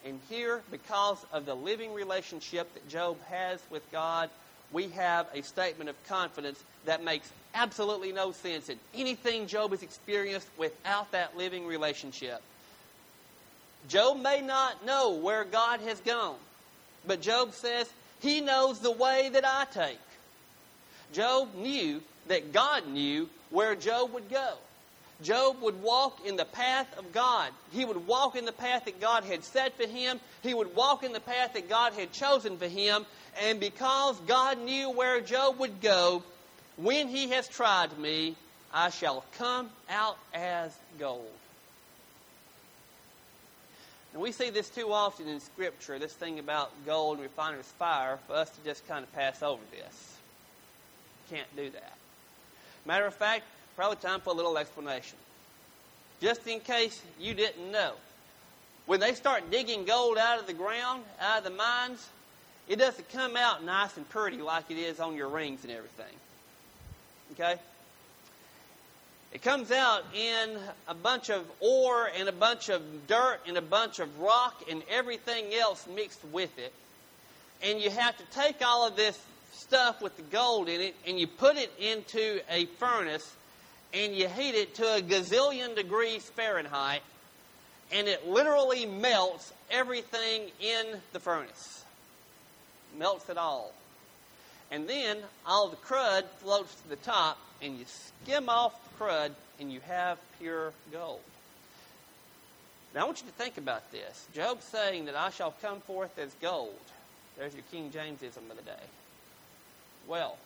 And 0.04 0.20
here, 0.28 0.60
because 0.70 1.24
of 1.32 1.46
the 1.46 1.54
living 1.56 1.94
relationship 1.94 2.72
that 2.74 2.86
Job 2.90 3.16
has 3.30 3.58
with 3.70 3.90
God, 3.90 4.28
we 4.70 4.88
have 4.90 5.28
a 5.32 5.42
statement 5.42 5.88
of 5.88 5.96
confidence 6.08 6.62
that 6.84 7.02
makes 7.02 7.32
absolutely 7.54 8.12
no 8.12 8.32
sense 8.32 8.68
in 8.68 8.78
anything 8.94 9.46
Job 9.46 9.70
has 9.70 9.82
experienced 9.82 10.48
without 10.58 11.10
that 11.12 11.38
living 11.38 11.66
relationship. 11.66 12.42
Job 13.88 14.20
may 14.20 14.42
not 14.42 14.84
know 14.84 15.12
where 15.12 15.44
God 15.44 15.80
has 15.80 16.00
gone, 16.00 16.36
but 17.06 17.22
Job 17.22 17.54
says, 17.54 17.90
He 18.20 18.42
knows 18.42 18.80
the 18.80 18.90
way 18.90 19.30
that 19.32 19.46
I 19.46 19.64
take. 19.72 19.98
Job 21.12 21.54
knew 21.54 22.02
that 22.28 22.52
God 22.52 22.86
knew 22.88 23.28
where 23.50 23.74
Job 23.74 24.12
would 24.12 24.28
go. 24.28 24.54
Job 25.22 25.60
would 25.62 25.82
walk 25.82 26.24
in 26.24 26.36
the 26.36 26.44
path 26.44 26.86
of 26.96 27.12
God. 27.12 27.50
He 27.72 27.84
would 27.84 28.06
walk 28.06 28.36
in 28.36 28.44
the 28.44 28.52
path 28.52 28.84
that 28.84 29.00
God 29.00 29.24
had 29.24 29.42
set 29.42 29.76
for 29.76 29.86
him. 29.86 30.20
He 30.42 30.54
would 30.54 30.76
walk 30.76 31.02
in 31.02 31.12
the 31.12 31.20
path 31.20 31.54
that 31.54 31.68
God 31.68 31.94
had 31.94 32.12
chosen 32.12 32.56
for 32.56 32.68
him. 32.68 33.04
And 33.42 33.58
because 33.58 34.16
God 34.26 34.58
knew 34.60 34.90
where 34.90 35.20
Job 35.20 35.58
would 35.58 35.80
go, 35.80 36.22
when 36.76 37.08
he 37.08 37.30
has 37.30 37.48
tried 37.48 37.98
me, 37.98 38.36
I 38.72 38.90
shall 38.90 39.24
come 39.38 39.70
out 39.90 40.18
as 40.32 40.76
gold. 41.00 41.26
And 44.12 44.22
we 44.22 44.30
see 44.30 44.50
this 44.50 44.68
too 44.68 44.92
often 44.92 45.28
in 45.28 45.40
Scripture, 45.40 45.98
this 45.98 46.12
thing 46.12 46.38
about 46.38 46.70
gold 46.86 47.16
and 47.16 47.24
refiner's 47.24 47.66
fire, 47.66 48.18
for 48.26 48.34
us 48.34 48.50
to 48.50 48.64
just 48.64 48.86
kind 48.86 49.02
of 49.02 49.12
pass 49.12 49.42
over 49.42 49.62
this. 49.72 50.07
Can't 51.30 51.56
do 51.56 51.70
that. 51.70 51.92
Matter 52.86 53.06
of 53.06 53.14
fact, 53.14 53.44
probably 53.76 53.96
time 53.96 54.20
for 54.20 54.30
a 54.30 54.32
little 54.32 54.56
explanation. 54.56 55.18
Just 56.20 56.46
in 56.46 56.60
case 56.60 57.00
you 57.20 57.34
didn't 57.34 57.70
know. 57.70 57.92
When 58.86 59.00
they 59.00 59.12
start 59.14 59.50
digging 59.50 59.84
gold 59.84 60.16
out 60.16 60.40
of 60.40 60.46
the 60.46 60.54
ground, 60.54 61.04
out 61.20 61.38
of 61.38 61.44
the 61.44 61.50
mines, 61.50 62.08
it 62.68 62.76
doesn't 62.76 63.08
come 63.10 63.36
out 63.36 63.62
nice 63.62 63.96
and 63.96 64.08
pretty 64.08 64.38
like 64.38 64.70
it 64.70 64.78
is 64.78 65.00
on 65.00 65.14
your 65.14 65.28
rings 65.28 65.62
and 65.62 65.72
everything. 65.72 66.14
Okay? 67.32 67.60
It 69.32 69.42
comes 69.42 69.70
out 69.70 70.04
in 70.14 70.56
a 70.86 70.94
bunch 70.94 71.28
of 71.28 71.44
ore 71.60 72.10
and 72.16 72.28
a 72.28 72.32
bunch 72.32 72.70
of 72.70 72.82
dirt 73.06 73.40
and 73.46 73.58
a 73.58 73.62
bunch 73.62 73.98
of 73.98 74.20
rock 74.20 74.62
and 74.70 74.82
everything 74.90 75.54
else 75.54 75.86
mixed 75.94 76.24
with 76.32 76.58
it. 76.58 76.72
And 77.62 77.80
you 77.80 77.90
have 77.90 78.16
to 78.16 78.24
take 78.32 78.56
all 78.64 78.86
of 78.86 78.96
this 78.96 79.18
stuff 79.58 80.00
with 80.00 80.16
the 80.16 80.22
gold 80.22 80.68
in 80.68 80.80
it 80.80 80.94
and 81.06 81.18
you 81.18 81.26
put 81.26 81.56
it 81.56 81.72
into 81.78 82.40
a 82.50 82.66
furnace 82.78 83.34
and 83.92 84.14
you 84.14 84.28
heat 84.28 84.54
it 84.54 84.74
to 84.74 84.96
a 84.96 85.00
gazillion 85.00 85.74
degrees 85.74 86.22
Fahrenheit, 86.30 87.00
and 87.90 88.06
it 88.06 88.28
literally 88.28 88.84
melts 88.84 89.52
everything 89.70 90.42
in 90.60 90.98
the 91.12 91.20
furnace. 91.20 91.84
Melts 92.98 93.28
it 93.30 93.38
all. 93.38 93.72
And 94.70 94.88
then 94.88 95.16
all 95.46 95.68
the 95.68 95.76
crud 95.76 96.24
floats 96.38 96.74
to 96.82 96.88
the 96.88 96.96
top, 96.96 97.38
and 97.62 97.78
you 97.78 97.86
skim 97.86 98.48
off 98.48 98.74
the 98.84 99.04
crud, 99.04 99.30
and 99.58 99.72
you 99.72 99.80
have 99.80 100.18
pure 100.38 100.72
gold. 100.92 101.20
Now, 102.94 103.02
I 103.02 103.04
want 103.04 103.20
you 103.20 103.26
to 103.26 103.32
think 103.32 103.56
about 103.56 103.90
this. 103.90 104.26
Job's 104.34 104.64
saying 104.64 105.06
that 105.06 105.16
I 105.16 105.30
shall 105.30 105.54
come 105.62 105.80
forth 105.80 106.18
as 106.18 106.34
gold. 106.42 106.74
There's 107.38 107.54
your 107.54 107.64
King 107.70 107.90
Jamesism 107.90 108.50
of 108.50 108.56
the 108.56 108.62
day. 108.62 108.97
Well, 110.08 110.38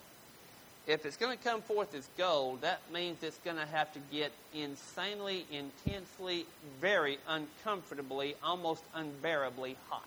if 0.87 1.05
it's 1.05 1.15
going 1.15 1.37
to 1.37 1.41
come 1.41 1.61
forth 1.61 1.95
as 1.95 2.07
gold, 2.17 2.61
that 2.61 2.81
means 2.91 3.23
it's 3.23 3.37
going 3.39 3.55
to 3.55 3.65
have 3.65 3.93
to 3.93 3.99
get 4.11 4.33
insanely, 4.53 5.45
intensely, 5.49 6.45
very 6.81 7.17
uncomfortably, 7.29 8.35
almost 8.43 8.83
unbearably 8.93 9.77
hot. 9.89 10.03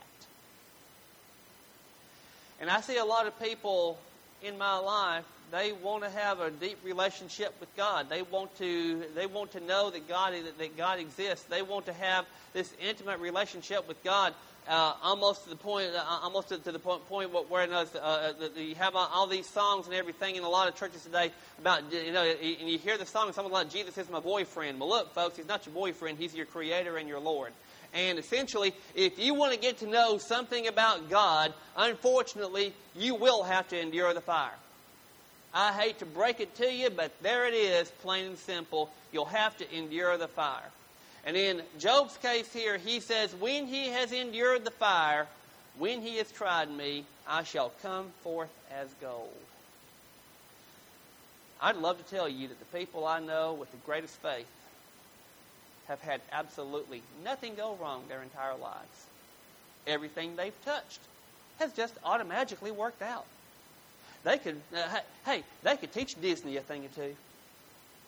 And 2.60 2.68
I 2.68 2.82
see 2.82 2.98
a 2.98 3.04
lot 3.04 3.26
of 3.26 3.40
people 3.40 3.98
in 4.42 4.58
my 4.58 4.76
life, 4.76 5.24
they 5.50 5.72
want 5.72 6.02
to 6.02 6.10
have 6.10 6.40
a 6.40 6.50
deep 6.50 6.78
relationship 6.84 7.54
with 7.58 7.74
God. 7.76 8.10
They 8.10 8.22
want 8.22 8.56
to 8.58 9.04
they 9.14 9.26
want 9.26 9.52
to 9.52 9.60
know 9.60 9.90
that 9.90 10.08
God 10.08 10.34
that 10.58 10.76
God 10.76 10.98
exists. 10.98 11.44
They 11.46 11.62
want 11.62 11.86
to 11.86 11.92
have 11.92 12.26
this 12.52 12.72
intimate 12.82 13.20
relationship 13.20 13.86
with 13.88 14.02
God 14.02 14.34
uh, 14.68 14.94
almost 15.02 15.44
to 15.44 15.50
the 15.50 15.56
point, 15.56 15.90
uh, 15.94 16.02
almost 16.22 16.48
to, 16.48 16.58
to, 16.58 16.72
the 16.72 16.78
point, 16.78 17.06
point 17.08 17.30
where 17.48 17.68
uh 17.72 18.32
you 18.56 18.74
have 18.74 18.96
all 18.96 19.26
these 19.26 19.48
songs 19.48 19.86
and 19.86 19.94
everything 19.94 20.36
in 20.36 20.42
a 20.42 20.48
lot 20.48 20.68
of 20.68 20.74
churches 20.74 21.02
today 21.02 21.30
about, 21.60 21.92
you 21.92 22.12
know, 22.12 22.24
and 22.24 22.68
you 22.68 22.78
hear 22.78 22.98
the 22.98 23.06
song, 23.06 23.26
and 23.26 23.34
something 23.34 23.52
like, 23.52 23.70
Jesus 23.70 23.96
is 23.98 24.10
my 24.10 24.20
boyfriend. 24.20 24.80
Well, 24.80 24.88
look, 24.88 25.14
folks, 25.14 25.36
he's 25.36 25.48
not 25.48 25.66
your 25.66 25.74
boyfriend. 25.74 26.18
He's 26.18 26.34
your 26.34 26.46
creator 26.46 26.96
and 26.96 27.08
your 27.08 27.20
Lord. 27.20 27.52
And 27.94 28.18
essentially, 28.18 28.74
if 28.94 29.18
you 29.18 29.34
want 29.34 29.54
to 29.54 29.58
get 29.58 29.78
to 29.78 29.86
know 29.86 30.18
something 30.18 30.66
about 30.66 31.08
God, 31.08 31.54
unfortunately, 31.76 32.74
you 32.94 33.14
will 33.14 33.42
have 33.44 33.68
to 33.68 33.80
endure 33.80 34.12
the 34.12 34.20
fire. 34.20 34.52
I 35.54 35.72
hate 35.72 36.00
to 36.00 36.06
break 36.06 36.40
it 36.40 36.54
to 36.56 36.70
you, 36.70 36.90
but 36.90 37.12
there 37.22 37.46
it 37.46 37.54
is, 37.54 37.90
plain 38.02 38.26
and 38.26 38.38
simple. 38.38 38.90
You'll 39.12 39.24
have 39.24 39.56
to 39.58 39.74
endure 39.74 40.18
the 40.18 40.28
fire. 40.28 40.70
And 41.26 41.36
in 41.36 41.62
Job's 41.80 42.16
case 42.18 42.50
here, 42.52 42.78
he 42.78 43.00
says, 43.00 43.34
When 43.34 43.66
he 43.66 43.88
has 43.88 44.12
endured 44.12 44.64
the 44.64 44.70
fire, 44.70 45.26
when 45.76 46.00
he 46.00 46.18
has 46.18 46.30
tried 46.30 46.70
me, 46.70 47.04
I 47.26 47.42
shall 47.42 47.72
come 47.82 48.06
forth 48.22 48.48
as 48.72 48.88
gold. 49.00 49.28
I'd 51.60 51.76
love 51.76 51.98
to 51.98 52.14
tell 52.14 52.28
you 52.28 52.46
that 52.48 52.58
the 52.60 52.78
people 52.78 53.04
I 53.04 53.18
know 53.18 53.54
with 53.54 53.72
the 53.72 53.76
greatest 53.78 54.14
faith 54.16 54.46
have 55.88 56.00
had 56.00 56.20
absolutely 56.30 57.02
nothing 57.24 57.56
go 57.56 57.76
wrong 57.80 58.04
their 58.08 58.22
entire 58.22 58.56
lives. 58.56 59.06
Everything 59.86 60.36
they've 60.36 60.64
touched 60.64 61.00
has 61.58 61.72
just 61.72 61.94
automatically 62.04 62.70
worked 62.70 63.02
out. 63.02 63.26
They 64.22 64.38
could, 64.38 64.60
uh, 64.76 65.00
hey, 65.24 65.42
they 65.62 65.76
could 65.76 65.92
teach 65.92 66.20
Disney 66.20 66.56
a 66.56 66.60
thing 66.60 66.84
or 66.84 66.88
two. 66.88 67.16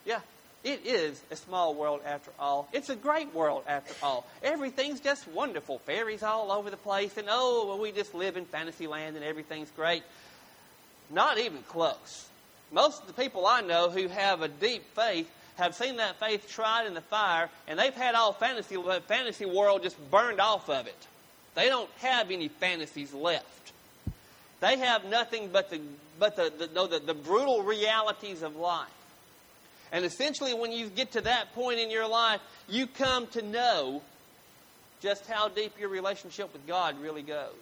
Yeah, 0.05 0.21
it 0.65 0.85
is 0.85 1.21
a 1.31 1.37
small 1.37 1.75
world 1.75 2.01
after 2.05 2.31
all. 2.39 2.69
It's 2.73 2.89
a 2.89 2.97
great 2.97 3.33
world 3.35 3.63
after 3.69 3.95
all. 4.05 4.27
Everything's 4.43 5.01
just 5.01 5.29
wonderful. 5.29 5.79
Fairies 5.81 6.23
all 6.23 6.51
over 6.51 6.69
the 6.71 6.77
place, 6.77 7.17
and 7.17 7.29
oh, 7.31 7.67
well, 7.69 7.79
we 7.79 7.93
just 7.93 8.15
live 8.15 8.37
in 8.37 8.45
fantasy 8.45 8.87
land 8.87 9.17
and 9.17 9.25
everything's 9.25 9.71
great. 9.71 10.03
Not 11.11 11.39
even 11.39 11.63
close. 11.63 12.29
Most 12.73 13.01
of 13.03 13.07
the 13.07 13.13
people 13.15 13.47
I 13.47 13.61
know 13.61 13.89
who 13.89 14.09
have 14.09 14.43
a 14.43 14.49
deep 14.49 14.85
faith 14.95 15.31
have 15.57 15.75
seen 15.75 15.97
that 15.97 16.21
faith 16.21 16.49
tried 16.49 16.87
in 16.87 16.95
the 16.95 17.01
fire, 17.01 17.49
and 17.67 17.79
they've 17.79 17.95
had 17.95 18.15
all 18.15 18.33
fantasy 18.33 18.77
fantasy 19.07 19.47
world 19.47 19.83
just 19.83 20.11
burned 20.11 20.41
off 20.41 20.69
of 20.69 20.87
it. 20.87 21.07
They 21.55 21.69
don't 21.69 21.91
have 21.99 22.31
any 22.31 22.49
fantasies 22.49 23.13
left. 23.13 23.73
They 24.61 24.79
have 24.79 25.05
nothing 25.05 25.51
but 25.53 25.71
the 25.71 25.81
but 26.19 26.37
the 26.37 26.53
the, 26.57 26.69
no, 26.75 26.87
the, 26.87 26.99
the 26.99 27.15
brutal 27.15 27.63
realities 27.63 28.43
of 28.43 28.57
life. 28.57 28.89
And 29.93 30.05
essentially, 30.05 30.55
when 30.55 30.73
you 30.73 30.89
get 30.89 31.13
to 31.13 31.23
that 31.23 31.55
point 31.55 31.81
in 31.81 31.91
your 31.91 32.07
life, 32.07 32.41
you 32.69 32.87
come 32.87 33.27
to 33.29 33.43
know 33.43 34.03
just 35.01 35.27
how 35.27 35.49
deep 35.49 35.79
your 35.79 35.89
relationship 35.89 36.53
with 36.53 36.67
God 36.67 37.01
really 37.01 37.23
goes. 37.23 37.53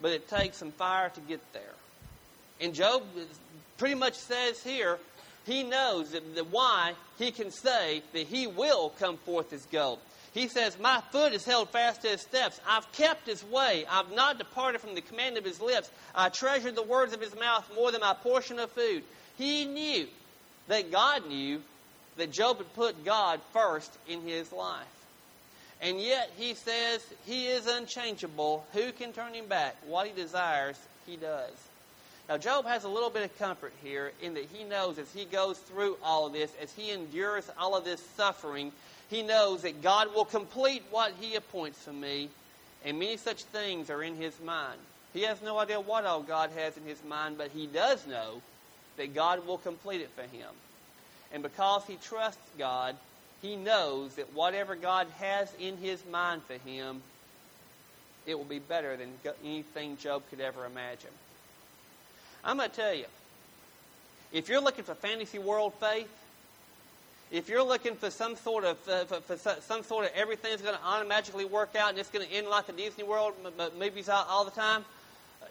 But 0.00 0.12
it 0.12 0.28
takes 0.28 0.56
some 0.56 0.72
fire 0.72 1.10
to 1.10 1.20
get 1.20 1.40
there. 1.52 1.62
And 2.60 2.74
Job 2.74 3.02
pretty 3.78 3.94
much 3.94 4.14
says 4.14 4.62
here, 4.62 4.98
he 5.44 5.62
knows 5.62 6.10
that, 6.10 6.46
why 6.50 6.94
he 7.18 7.30
can 7.30 7.50
say 7.50 8.02
that 8.12 8.26
he 8.26 8.46
will 8.46 8.90
come 8.98 9.16
forth 9.18 9.52
as 9.52 9.64
gold. 9.66 10.00
He 10.36 10.48
says, 10.48 10.78
My 10.78 11.00
foot 11.12 11.32
is 11.32 11.46
held 11.46 11.70
fast 11.70 12.02
to 12.02 12.08
his 12.08 12.20
steps. 12.20 12.60
I've 12.68 12.92
kept 12.92 13.26
his 13.26 13.42
way. 13.42 13.86
I've 13.90 14.12
not 14.12 14.36
departed 14.36 14.82
from 14.82 14.94
the 14.94 15.00
command 15.00 15.38
of 15.38 15.46
his 15.46 15.62
lips. 15.62 15.90
I 16.14 16.28
treasured 16.28 16.76
the 16.76 16.82
words 16.82 17.14
of 17.14 17.22
his 17.22 17.34
mouth 17.34 17.66
more 17.74 17.90
than 17.90 18.02
my 18.02 18.12
portion 18.12 18.58
of 18.58 18.70
food. 18.70 19.02
He 19.38 19.64
knew 19.64 20.06
that 20.68 20.92
God 20.92 21.26
knew 21.26 21.62
that 22.18 22.32
Job 22.32 22.58
had 22.58 22.74
put 22.74 23.02
God 23.02 23.40
first 23.54 23.90
in 24.06 24.20
his 24.20 24.52
life. 24.52 24.84
And 25.80 25.98
yet 25.98 26.30
he 26.36 26.52
says 26.52 27.02
he 27.24 27.46
is 27.46 27.66
unchangeable. 27.66 28.66
Who 28.74 28.92
can 28.92 29.14
turn 29.14 29.32
him 29.32 29.46
back? 29.46 29.76
What 29.86 30.06
he 30.06 30.12
desires, 30.12 30.78
he 31.06 31.16
does. 31.16 31.54
Now, 32.28 32.36
Job 32.36 32.66
has 32.66 32.84
a 32.84 32.88
little 32.88 33.10
bit 33.10 33.22
of 33.22 33.38
comfort 33.38 33.72
here 33.82 34.12
in 34.20 34.34
that 34.34 34.48
he 34.52 34.64
knows 34.64 34.98
as 34.98 35.10
he 35.14 35.24
goes 35.24 35.56
through 35.56 35.96
all 36.02 36.26
of 36.26 36.34
this, 36.34 36.52
as 36.60 36.72
he 36.74 36.90
endures 36.90 37.48
all 37.56 37.74
of 37.74 37.84
this 37.84 38.04
suffering, 38.16 38.72
he 39.08 39.22
knows 39.22 39.62
that 39.62 39.82
God 39.82 40.14
will 40.14 40.24
complete 40.24 40.82
what 40.90 41.12
he 41.20 41.36
appoints 41.36 41.78
for 41.78 41.92
me, 41.92 42.28
and 42.84 42.98
many 42.98 43.16
such 43.16 43.44
things 43.44 43.90
are 43.90 44.02
in 44.02 44.16
his 44.16 44.38
mind. 44.40 44.78
He 45.12 45.22
has 45.22 45.40
no 45.42 45.58
idea 45.58 45.80
what 45.80 46.04
all 46.04 46.22
God 46.22 46.50
has 46.56 46.76
in 46.76 46.84
his 46.84 47.02
mind, 47.04 47.38
but 47.38 47.50
he 47.50 47.66
does 47.66 48.06
know 48.06 48.42
that 48.96 49.14
God 49.14 49.46
will 49.46 49.58
complete 49.58 50.00
it 50.00 50.10
for 50.10 50.22
him. 50.22 50.50
And 51.32 51.42
because 51.42 51.84
he 51.86 51.96
trusts 51.96 52.50
God, 52.58 52.96
he 53.42 53.56
knows 53.56 54.14
that 54.14 54.32
whatever 54.34 54.74
God 54.74 55.06
has 55.18 55.52
in 55.58 55.76
his 55.76 56.02
mind 56.10 56.42
for 56.42 56.54
him, 56.68 57.02
it 58.26 58.36
will 58.36 58.44
be 58.44 58.58
better 58.58 58.96
than 58.96 59.08
anything 59.44 59.96
Job 59.96 60.22
could 60.30 60.40
ever 60.40 60.66
imagine. 60.66 61.10
I'm 62.44 62.56
going 62.56 62.70
to 62.70 62.76
tell 62.76 62.94
you, 62.94 63.06
if 64.32 64.48
you're 64.48 64.60
looking 64.60 64.84
for 64.84 64.94
fantasy 64.94 65.38
world 65.38 65.74
faith, 65.74 66.10
if 67.30 67.48
you're 67.48 67.62
looking 67.62 67.96
for 67.96 68.10
some 68.10 68.36
sort 68.36 68.64
of 68.64 68.76
uh, 68.88 69.04
for, 69.04 69.20
for, 69.20 69.60
some 69.60 69.82
sort 69.82 70.04
of 70.06 70.12
everything's 70.14 70.62
going 70.62 70.76
to 70.76 70.84
automatically 70.84 71.44
work 71.44 71.74
out 71.76 71.90
and 71.90 71.98
it's 71.98 72.10
going 72.10 72.26
to 72.26 72.32
end 72.32 72.46
like 72.48 72.66
the 72.66 72.72
Disney 72.72 73.04
World 73.04 73.34
movies 73.78 74.08
all, 74.08 74.24
all 74.28 74.44
the 74.44 74.50
time, 74.50 74.84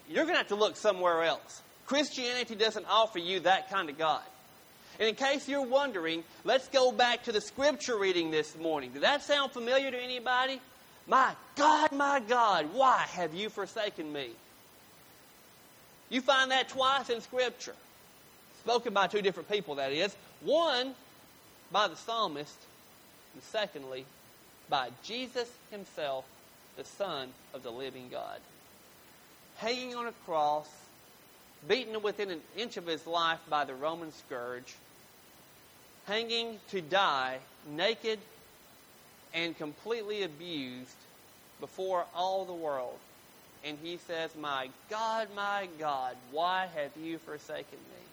you're 0.09 0.23
going 0.23 0.35
to 0.35 0.39
have 0.39 0.47
to 0.49 0.55
look 0.55 0.77
somewhere 0.77 1.23
else. 1.23 1.61
Christianity 1.85 2.55
doesn't 2.55 2.85
offer 2.89 3.19
you 3.19 3.41
that 3.41 3.69
kind 3.69 3.89
of 3.89 3.97
God. 3.97 4.23
And 4.99 5.09
in 5.09 5.15
case 5.15 5.47
you're 5.49 5.65
wondering, 5.65 6.23
let's 6.45 6.67
go 6.69 6.91
back 6.91 7.23
to 7.23 7.31
the 7.31 7.41
scripture 7.41 7.97
reading 7.97 8.31
this 8.31 8.57
morning. 8.57 8.91
Did 8.91 9.03
that 9.03 9.23
sound 9.23 9.51
familiar 9.51 9.91
to 9.91 10.01
anybody? 10.01 10.61
My 11.07 11.33
God, 11.55 11.91
my 11.91 12.21
God, 12.21 12.69
why 12.73 13.05
have 13.09 13.33
you 13.33 13.49
forsaken 13.49 14.11
me? 14.11 14.29
You 16.09 16.21
find 16.21 16.51
that 16.51 16.69
twice 16.69 17.09
in 17.09 17.21
scripture. 17.21 17.75
spoken 18.61 18.93
by 18.93 19.07
two 19.07 19.21
different 19.21 19.49
people, 19.49 19.75
that 19.75 19.91
is. 19.91 20.15
One 20.41 20.95
by 21.71 21.87
the 21.87 21.95
psalmist, 21.95 22.57
and 23.33 23.43
secondly, 23.43 24.05
by 24.69 24.89
Jesus 25.03 25.49
himself, 25.71 26.25
the 26.77 26.83
Son 26.83 27.29
of 27.53 27.63
the 27.63 27.71
living 27.71 28.09
God. 28.11 28.39
Hanging 29.57 29.95
on 29.95 30.07
a 30.07 30.11
cross, 30.25 30.69
beaten 31.67 32.01
within 32.01 32.29
an 32.29 32.41
inch 32.57 32.77
of 32.77 32.85
his 32.85 33.05
life 33.07 33.39
by 33.49 33.65
the 33.65 33.73
Roman 33.73 34.11
scourge, 34.11 34.75
hanging 36.05 36.59
to 36.69 36.81
die 36.81 37.39
naked 37.67 38.19
and 39.33 39.57
completely 39.57 40.23
abused 40.23 40.95
before 41.59 42.05
all 42.15 42.45
the 42.45 42.53
world. 42.53 42.97
And 43.63 43.77
he 43.81 43.97
says, 43.97 44.31
My 44.39 44.69
God, 44.89 45.29
my 45.35 45.67
God, 45.79 46.15
why 46.31 46.67
have 46.75 46.91
you 47.01 47.17
forsaken 47.17 47.79
me? 47.79 48.04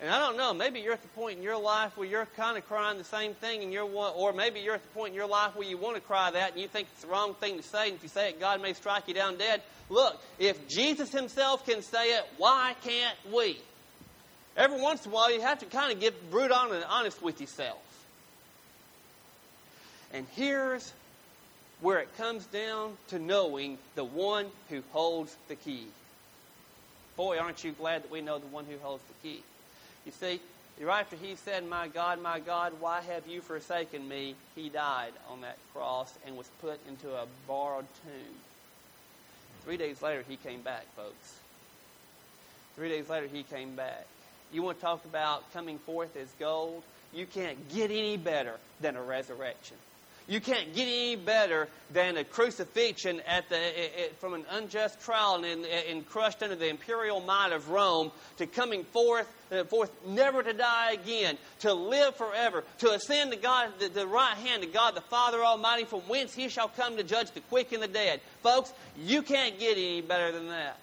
And 0.00 0.10
I 0.10 0.20
don't 0.20 0.36
know, 0.36 0.54
maybe 0.54 0.78
you're 0.78 0.92
at 0.92 1.02
the 1.02 1.08
point 1.08 1.38
in 1.38 1.42
your 1.42 1.60
life 1.60 1.96
where 1.96 2.06
you're 2.06 2.26
kind 2.36 2.56
of 2.56 2.66
crying 2.68 2.98
the 2.98 3.04
same 3.04 3.34
thing, 3.34 3.64
and 3.64 3.72
you're 3.72 3.82
or 3.84 4.32
maybe 4.32 4.60
you're 4.60 4.74
at 4.74 4.82
the 4.82 4.88
point 4.90 5.08
in 5.08 5.14
your 5.16 5.26
life 5.26 5.56
where 5.56 5.66
you 5.66 5.76
want 5.76 5.96
to 5.96 6.00
cry 6.00 6.30
that, 6.30 6.52
and 6.52 6.60
you 6.60 6.68
think 6.68 6.86
it's 6.92 7.02
the 7.02 7.08
wrong 7.08 7.34
thing 7.34 7.56
to 7.56 7.62
say, 7.64 7.88
and 7.88 7.96
if 7.96 8.02
you 8.04 8.08
say 8.08 8.28
it, 8.28 8.38
God 8.38 8.62
may 8.62 8.74
strike 8.74 9.08
you 9.08 9.14
down 9.14 9.38
dead. 9.38 9.60
Look, 9.90 10.22
if 10.38 10.68
Jesus 10.68 11.10
Himself 11.10 11.66
can 11.66 11.82
say 11.82 12.12
it, 12.16 12.24
why 12.36 12.76
can't 12.84 13.16
we? 13.34 13.58
Every 14.56 14.80
once 14.80 15.04
in 15.04 15.10
a 15.10 15.14
while, 15.14 15.32
you 15.32 15.40
have 15.40 15.58
to 15.60 15.66
kind 15.66 15.92
of 15.92 15.98
get 15.98 16.30
brute 16.30 16.52
on 16.52 16.72
and 16.72 16.84
honest 16.84 17.20
with 17.20 17.40
yourself. 17.40 17.78
And 20.12 20.26
here's 20.36 20.92
where 21.80 21.98
it 21.98 22.16
comes 22.16 22.44
down 22.46 22.96
to 23.08 23.18
knowing 23.18 23.78
the 23.94 24.04
one 24.04 24.46
who 24.68 24.82
holds 24.92 25.36
the 25.48 25.54
key. 25.56 25.86
Boy, 27.16 27.38
aren't 27.38 27.64
you 27.64 27.72
glad 27.72 28.04
that 28.04 28.10
we 28.10 28.20
know 28.20 28.38
the 28.38 28.46
one 28.46 28.64
who 28.64 28.78
holds 28.78 29.02
the 29.04 29.28
key? 29.28 29.42
You 30.08 30.12
see, 30.12 30.40
right 30.80 31.00
after 31.00 31.16
he 31.16 31.34
said, 31.34 31.66
My 31.66 31.86
God, 31.86 32.22
my 32.22 32.40
God, 32.40 32.72
why 32.80 33.02
have 33.02 33.26
you 33.26 33.42
forsaken 33.42 34.08
me? 34.08 34.36
He 34.56 34.70
died 34.70 35.12
on 35.28 35.42
that 35.42 35.58
cross 35.74 36.10
and 36.26 36.34
was 36.34 36.48
put 36.62 36.80
into 36.88 37.14
a 37.14 37.26
borrowed 37.46 37.84
tomb. 38.02 38.34
Three 39.66 39.76
days 39.76 40.00
later, 40.00 40.24
he 40.26 40.36
came 40.36 40.62
back, 40.62 40.86
folks. 40.96 41.40
Three 42.74 42.88
days 42.88 43.10
later, 43.10 43.26
he 43.26 43.42
came 43.42 43.76
back. 43.76 44.06
You 44.50 44.62
want 44.62 44.78
to 44.78 44.82
talk 44.82 45.04
about 45.04 45.52
coming 45.52 45.78
forth 45.78 46.16
as 46.16 46.28
gold? 46.40 46.82
You 47.12 47.26
can't 47.26 47.68
get 47.68 47.90
any 47.90 48.16
better 48.16 48.54
than 48.80 48.96
a 48.96 49.02
resurrection. 49.02 49.76
You 50.28 50.40
can't 50.40 50.74
get 50.74 50.82
any 50.82 51.16
better 51.16 51.68
than 51.90 52.18
a 52.18 52.24
crucifixion 52.24 53.22
at 53.26 53.48
the, 53.48 53.58
from 54.20 54.34
an 54.34 54.44
unjust 54.50 55.00
trial 55.00 55.42
and, 55.42 55.64
and 55.64 56.06
crushed 56.06 56.42
under 56.42 56.54
the 56.54 56.68
imperial 56.68 57.20
might 57.20 57.52
of 57.52 57.70
Rome 57.70 58.10
to 58.36 58.46
coming 58.46 58.84
forth, 58.84 59.26
uh, 59.50 59.64
forth 59.64 59.90
never 60.06 60.42
to 60.42 60.52
die 60.52 60.92
again, 60.92 61.38
to 61.60 61.72
live 61.72 62.14
forever, 62.16 62.62
to 62.80 62.90
ascend 62.90 63.32
to 63.32 63.38
God, 63.38 63.70
the, 63.78 63.88
the 63.88 64.06
right 64.06 64.36
hand 64.36 64.64
of 64.64 64.72
God 64.72 64.94
the 64.94 65.00
Father 65.00 65.42
Almighty, 65.42 65.84
from 65.84 66.00
whence 66.00 66.34
he 66.34 66.50
shall 66.50 66.68
come 66.68 66.98
to 66.98 67.02
judge 67.02 67.30
the 67.30 67.40
quick 67.40 67.72
and 67.72 67.82
the 67.82 67.88
dead. 67.88 68.20
Folks, 68.42 68.70
you 68.98 69.22
can't 69.22 69.58
get 69.58 69.78
any 69.78 70.02
better 70.02 70.30
than 70.30 70.48
that. 70.48 70.78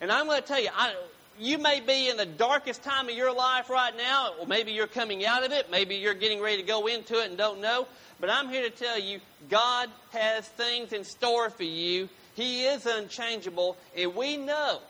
And 0.00 0.10
I'm 0.10 0.24
going 0.24 0.40
to 0.40 0.48
tell 0.48 0.60
you, 0.60 0.70
I, 0.74 0.94
you 1.38 1.58
may 1.58 1.80
be 1.80 2.08
in 2.08 2.16
the 2.16 2.26
darkest 2.26 2.82
time 2.82 3.08
of 3.08 3.14
your 3.14 3.34
life 3.34 3.70
right 3.70 3.96
now, 3.96 4.32
or 4.38 4.46
maybe 4.46 4.72
you're 4.72 4.86
coming 4.86 5.24
out 5.24 5.44
of 5.44 5.52
it, 5.52 5.70
maybe 5.70 5.96
you're 5.96 6.14
getting 6.14 6.40
ready 6.40 6.58
to 6.58 6.62
go 6.62 6.86
into 6.86 7.20
it 7.20 7.28
and 7.28 7.38
don't 7.38 7.60
know. 7.60 7.86
But 8.20 8.30
I'm 8.30 8.48
here 8.48 8.62
to 8.62 8.70
tell 8.70 8.98
you, 8.98 9.20
God 9.48 9.88
has 10.12 10.46
things 10.48 10.92
in 10.92 11.04
store 11.04 11.48
for 11.48 11.64
you. 11.64 12.08
He 12.34 12.64
is 12.64 12.84
unchangeable, 12.86 13.76
and 13.96 14.14
we 14.14 14.36
know 14.36 14.80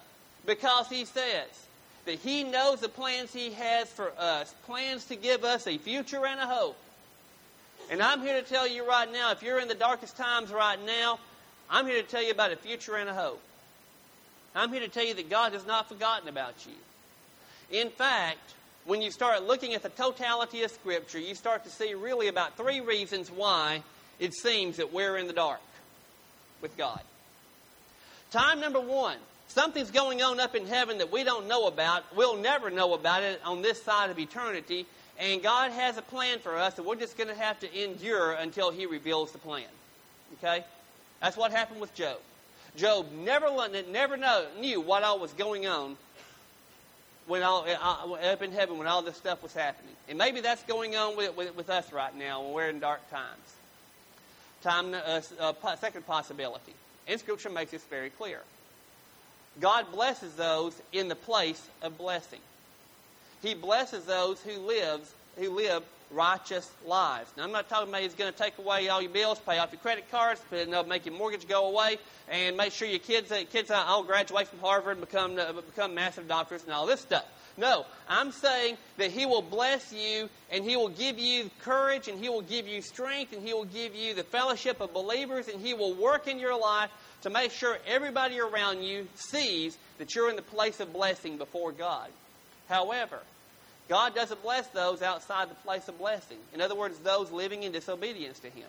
because 0.47 0.89
He 0.89 1.05
says 1.05 1.49
that 2.07 2.17
He 2.17 2.43
knows 2.43 2.81
the 2.81 2.89
plans 2.89 3.33
He 3.33 3.53
has 3.53 3.89
for 3.89 4.13
us 4.19 4.55
plans 4.65 5.05
to 5.07 5.17
give 5.17 5.45
us 5.45 5.67
a 5.67 5.79
future 5.79 6.27
and 6.27 6.41
a 6.41 6.47
hope. 6.47 6.77
And 7.91 8.03
I'm 8.03 8.23
here 8.23 8.41
to 8.41 8.49
tell 8.49 8.69
you 8.69 8.87
right 8.87 9.11
now, 9.11 9.33
if 9.33 9.43
you're 9.43 9.61
in 9.61 9.69
the 9.69 9.75
darkest 9.75 10.17
times 10.17 10.51
right 10.51 10.79
now, 10.85 11.19
I'm 11.69 11.87
here 11.87 12.03
to 12.03 12.09
tell 12.09 12.23
you 12.23 12.31
about 12.33 12.53
a 12.53 12.57
future 12.57 12.97
and 12.97 13.09
a 13.09 13.15
hope. 13.15 13.41
I'm 14.55 14.73
here 14.73 14.81
to 14.81 14.89
tell 14.89 15.05
you 15.05 15.15
that 15.15 15.31
God 15.31 15.53
has 15.53 15.67
not 15.67 15.89
forgotten 15.89 16.29
about 16.29 16.55
you. 16.67 17.79
In 17.81 17.91
fact, 17.91 18.55
when 18.85 19.03
you 19.03 19.11
start 19.11 19.45
looking 19.45 19.75
at 19.75 19.83
the 19.83 19.89
totality 19.91 20.63
of 20.63 20.71
Scripture, 20.71 21.19
you 21.19 21.35
start 21.35 21.65
to 21.65 21.71
see 21.71 21.95
really 21.95 22.29
about 22.29 22.57
three 22.57 22.81
reasons 22.81 23.31
why 23.31 23.83
it 24.19 24.35
seems 24.35 24.79
that 24.79 24.93
we're 24.93 25.17
in 25.17 25.27
the 25.27 25.33
dark 25.33 25.61
with 26.61 26.77
God. 26.77 27.01
Time 28.31 28.61
number 28.61 28.81
one 28.81 29.17
something's 29.49 29.91
going 29.91 30.23
on 30.23 30.39
up 30.39 30.55
in 30.55 30.65
heaven 30.67 30.99
that 30.99 31.11
we 31.11 31.25
don't 31.25 31.49
know 31.49 31.67
about. 31.67 32.05
We'll 32.17 32.37
never 32.37 32.71
know 32.71 32.95
about 32.95 33.25
it 33.25 33.41
on 33.45 33.63
this 33.63 33.83
side 33.83 34.11
of 34.11 34.19
eternity. 34.19 34.87
And 35.19 35.43
God 35.43 35.73
has 35.73 35.99
a 35.99 36.03
plan 36.03 36.39
for 36.39 36.57
us, 36.57 36.79
and 36.79 36.87
we're 36.87 36.95
just 36.95 37.19
going 37.19 37.29
to 37.29 37.35
have 37.35 37.59
to 37.61 37.85
endure 37.85 38.33
until 38.33 38.71
He 38.71 38.87
reveals 38.87 39.33
the 39.33 39.39
plan. 39.39 39.65
Okay? 40.39 40.65
That's 41.21 41.37
what 41.37 41.51
happened 41.51 41.81
with 41.81 41.95
Job. 41.95 42.19
Job 42.77 43.11
never, 43.13 43.49
never 43.91 44.17
know, 44.17 44.47
knew 44.59 44.81
what 44.81 45.03
all 45.03 45.19
was 45.19 45.33
going 45.33 45.67
on 45.67 45.97
when 47.27 47.43
all 47.43 47.65
uh, 47.65 48.33
up 48.33 48.43
in 48.43 48.53
heaven 48.53 48.79
when 48.79 48.87
all 48.87 49.03
this 49.03 49.17
stuff 49.17 49.43
was 49.43 49.55
happening. 49.55 49.95
And 50.09 50.19
maybe 50.19 50.41
that's 50.41 50.63
going 50.65 50.97
on 50.97 51.17
with, 51.17 51.37
with, 51.37 51.57
with 51.57 51.71
us 51.71 51.93
right 51.93 52.15
now 52.17 52.43
when 52.43 52.53
we're 52.53 52.69
in 52.69 52.81
dark 52.81 53.09
times. 53.11 53.55
Time, 54.63 54.95
uh, 54.95 55.21
uh, 55.39 55.77
second 55.77 56.07
possibility. 56.07 56.75
And 57.09 57.19
Scripture 57.19 57.51
makes 57.51 57.71
this 57.71 57.85
very 57.85 58.11
clear. 58.11 58.41
God 59.61 59.91
blesses 59.93 60.35
those 60.35 60.81
in 60.93 61.09
the 61.09 61.15
place 61.15 61.67
of 61.83 61.99
blessing. 61.99 62.41
He 63.43 63.55
blesses 63.55 64.05
those 64.05 64.41
who 64.43 64.59
lives 64.59 65.13
who 65.37 65.51
live 65.51 65.83
righteous 66.11 66.71
lives. 66.87 67.31
Now, 67.37 67.45
I'm 67.45 67.53
not 67.53 67.69
talking 67.69 67.89
about 67.89 68.03
He's 68.03 68.15
going 68.15 68.33
to 68.33 68.39
take 68.39 68.59
away 68.59 68.89
all 68.89 69.01
your 69.01 69.11
bills, 69.11 69.39
pay 69.39 69.59
off 69.59 69.73
your 69.73 69.81
credit 69.81 70.11
cards, 70.11 70.41
make 70.51 71.07
your 71.07 71.15
mortgage 71.15 71.47
go 71.49 71.69
away, 71.69 71.99
and 72.29 72.57
make 72.57 72.73
sure 72.73 72.89
your 72.89 72.99
kids 72.99 73.31
uh, 73.31 73.43
kids 73.51 73.71
uh, 73.71 73.85
all 73.87 74.03
graduate 74.03 74.49
from 74.49 74.59
Harvard 74.61 74.99
and 74.99 75.07
become 75.07 75.39
uh, 75.39 75.53
become 75.53 75.95
massive 75.95 76.29
doctors 76.29 76.65
and 76.65 76.73
all 76.73 76.87
this 76.87 77.01
stuff. 77.01 77.25
No, 77.57 77.85
I'm 78.09 78.33
saying 78.33 78.77
that 78.97 79.11
He 79.11 79.27
will 79.27 79.43
bless 79.43 79.93
you 79.93 80.29
and 80.51 80.65
He 80.65 80.77
will 80.77 80.89
give 80.89 81.19
you 81.19 81.51
courage 81.63 82.09
and 82.09 82.19
He 82.19 82.29
will 82.29 82.43
give 82.43 82.67
you 82.67 82.81
strength 82.81 83.33
and 83.33 83.47
He 83.47 83.53
will 83.53 83.65
give 83.65 83.95
you 83.95 84.15
the 84.15 84.23
fellowship 84.23 84.81
of 84.81 84.93
believers 84.93 85.49
and 85.49 85.61
He 85.61 85.75
will 85.75 85.95
work 85.95 86.27
in 86.27 86.39
your 86.39 86.59
life 86.59 86.91
to 87.23 87.31
make 87.31 87.53
sure 87.53 87.79
everybody 87.87 88.41
around 88.41 88.83
you 88.83 89.07
sees 89.15 89.77
that 89.99 90.15
you're 90.15 90.31
in 90.31 90.37
the 90.37 90.43
place 90.43 90.81
of 90.81 90.93
blessing 90.93 91.37
before 91.37 91.73
God. 91.73 92.09
However, 92.69 93.19
God 93.91 94.15
doesn't 94.15 94.41
bless 94.41 94.69
those 94.69 95.03
outside 95.03 95.51
the 95.51 95.57
place 95.57 95.89
of 95.89 95.99
blessing. 95.99 96.39
In 96.55 96.61
other 96.61 96.77
words, 96.77 96.97
those 97.01 97.33
living 97.33 97.65
in 97.65 97.73
disobedience 97.73 98.39
to 98.39 98.49
Him. 98.49 98.69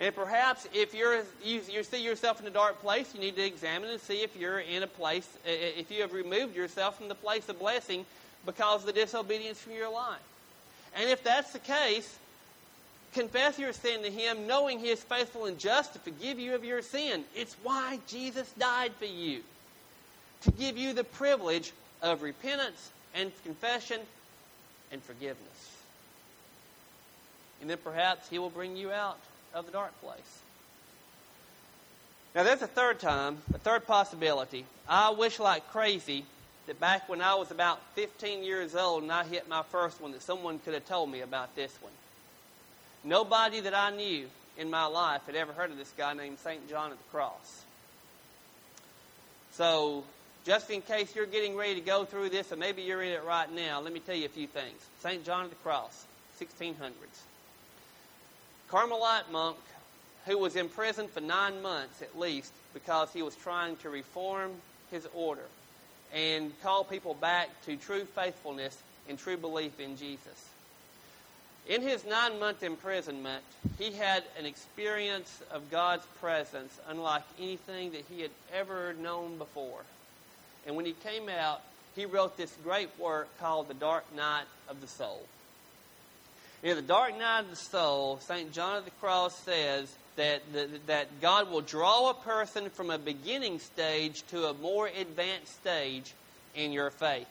And 0.00 0.12
perhaps 0.12 0.66
if 0.74 0.92
you're, 0.92 1.22
you, 1.44 1.60
you 1.70 1.84
see 1.84 2.02
yourself 2.02 2.40
in 2.40 2.46
a 2.48 2.50
dark 2.50 2.80
place, 2.80 3.14
you 3.14 3.20
need 3.20 3.36
to 3.36 3.46
examine 3.46 3.90
and 3.90 4.00
see 4.00 4.24
if 4.24 4.36
you're 4.36 4.58
in 4.58 4.82
a 4.82 4.88
place, 4.88 5.28
if 5.46 5.88
you 5.92 6.02
have 6.02 6.12
removed 6.12 6.56
yourself 6.56 6.98
from 6.98 7.06
the 7.06 7.14
place 7.14 7.48
of 7.48 7.60
blessing 7.60 8.04
because 8.44 8.80
of 8.80 8.86
the 8.86 8.92
disobedience 8.92 9.60
from 9.60 9.74
your 9.74 9.88
life. 9.88 10.18
And 10.96 11.08
if 11.08 11.22
that's 11.22 11.52
the 11.52 11.60
case, 11.60 12.18
confess 13.12 13.56
your 13.56 13.72
sin 13.72 14.02
to 14.02 14.10
Him, 14.10 14.48
knowing 14.48 14.80
He 14.80 14.88
is 14.88 15.00
faithful 15.00 15.44
and 15.44 15.60
just 15.60 15.92
to 15.92 16.00
forgive 16.00 16.40
you 16.40 16.56
of 16.56 16.64
your 16.64 16.82
sin. 16.82 17.22
It's 17.36 17.54
why 17.62 18.00
Jesus 18.08 18.50
died 18.58 18.90
for 18.98 19.06
you, 19.06 19.42
to 20.40 20.50
give 20.50 20.76
you 20.76 20.92
the 20.92 21.04
privilege 21.04 21.72
of 22.02 22.22
repentance 22.22 22.90
and 23.14 23.30
confession 23.44 24.00
and 24.94 25.02
forgiveness. 25.02 25.72
And 27.60 27.68
then 27.68 27.78
perhaps 27.84 28.28
He 28.30 28.38
will 28.38 28.50
bring 28.50 28.76
you 28.76 28.90
out 28.90 29.18
of 29.52 29.66
the 29.66 29.72
dark 29.72 29.92
place. 30.00 30.40
Now, 32.34 32.42
there's 32.42 32.62
a 32.62 32.66
third 32.66 32.98
time, 32.98 33.38
a 33.52 33.58
third 33.58 33.86
possibility. 33.86 34.64
I 34.88 35.10
wish 35.10 35.38
like 35.38 35.70
crazy 35.70 36.24
that 36.66 36.80
back 36.80 37.08
when 37.08 37.20
I 37.20 37.34
was 37.34 37.50
about 37.50 37.80
15 37.94 38.42
years 38.42 38.74
old 38.74 39.02
and 39.02 39.12
I 39.12 39.24
hit 39.24 39.48
my 39.48 39.62
first 39.62 40.00
one, 40.00 40.12
that 40.12 40.22
someone 40.22 40.58
could 40.58 40.74
have 40.74 40.86
told 40.86 41.10
me 41.10 41.20
about 41.20 41.54
this 41.54 41.76
one. 41.80 41.92
Nobody 43.04 43.60
that 43.60 43.74
I 43.74 43.90
knew 43.90 44.28
in 44.56 44.70
my 44.70 44.86
life 44.86 45.22
had 45.26 45.36
ever 45.36 45.52
heard 45.52 45.70
of 45.70 45.76
this 45.76 45.92
guy 45.96 46.14
named 46.14 46.38
St. 46.38 46.68
John 46.68 46.90
of 46.90 46.98
the 46.98 47.04
Cross. 47.12 47.62
So, 49.52 50.02
just 50.44 50.70
in 50.70 50.82
case 50.82 51.14
you're 51.14 51.26
getting 51.26 51.56
ready 51.56 51.74
to 51.74 51.80
go 51.80 52.04
through 52.04 52.28
this, 52.28 52.50
and 52.50 52.60
maybe 52.60 52.82
you're 52.82 53.02
in 53.02 53.12
it 53.12 53.24
right 53.24 53.50
now, 53.52 53.80
let 53.80 53.92
me 53.92 54.00
tell 54.00 54.14
you 54.14 54.26
a 54.26 54.28
few 54.28 54.46
things. 54.46 54.76
St. 55.00 55.24
John 55.24 55.44
of 55.44 55.50
the 55.50 55.56
Cross, 55.56 56.04
1600s. 56.40 56.92
Carmelite 58.68 59.30
monk 59.30 59.56
who 60.26 60.38
was 60.38 60.56
in 60.56 60.68
prison 60.68 61.08
for 61.08 61.20
nine 61.20 61.62
months 61.62 62.02
at 62.02 62.18
least 62.18 62.52
because 62.72 63.12
he 63.12 63.22
was 63.22 63.36
trying 63.36 63.76
to 63.76 63.90
reform 63.90 64.52
his 64.90 65.06
order 65.14 65.44
and 66.12 66.52
call 66.62 66.84
people 66.84 67.14
back 67.14 67.48
to 67.66 67.76
true 67.76 68.04
faithfulness 68.04 68.76
and 69.08 69.18
true 69.18 69.36
belief 69.36 69.78
in 69.80 69.96
Jesus. 69.96 70.48
In 71.68 71.82
his 71.82 72.04
nine 72.04 72.38
month 72.38 72.62
imprisonment, 72.62 73.42
he 73.78 73.92
had 73.92 74.22
an 74.38 74.44
experience 74.44 75.42
of 75.50 75.70
God's 75.70 76.04
presence 76.20 76.78
unlike 76.88 77.22
anything 77.38 77.92
that 77.92 78.04
he 78.10 78.20
had 78.20 78.30
ever 78.52 78.94
known 78.94 79.38
before. 79.38 79.80
And 80.66 80.76
when 80.76 80.86
he 80.86 80.92
came 80.92 81.28
out, 81.28 81.62
he 81.94 82.06
wrote 82.06 82.36
this 82.36 82.54
great 82.64 82.90
work 82.98 83.28
called 83.38 83.68
The 83.68 83.74
Dark 83.74 84.04
Night 84.16 84.44
of 84.68 84.80
the 84.80 84.86
Soul. 84.86 85.22
In 86.62 86.76
The 86.76 86.82
Dark 86.82 87.16
Night 87.18 87.40
of 87.40 87.50
the 87.50 87.56
Soul, 87.56 88.18
St. 88.20 88.52
John 88.52 88.78
of 88.78 88.84
the 88.84 88.90
Cross 88.92 89.38
says 89.40 89.94
that, 90.16 90.40
that, 90.52 90.86
that 90.86 91.20
God 91.20 91.50
will 91.50 91.60
draw 91.60 92.10
a 92.10 92.14
person 92.14 92.70
from 92.70 92.90
a 92.90 92.98
beginning 92.98 93.58
stage 93.58 94.22
to 94.28 94.46
a 94.46 94.54
more 94.54 94.88
advanced 94.88 95.54
stage 95.56 96.12
in 96.54 96.72
your 96.72 96.90
faith. 96.90 97.28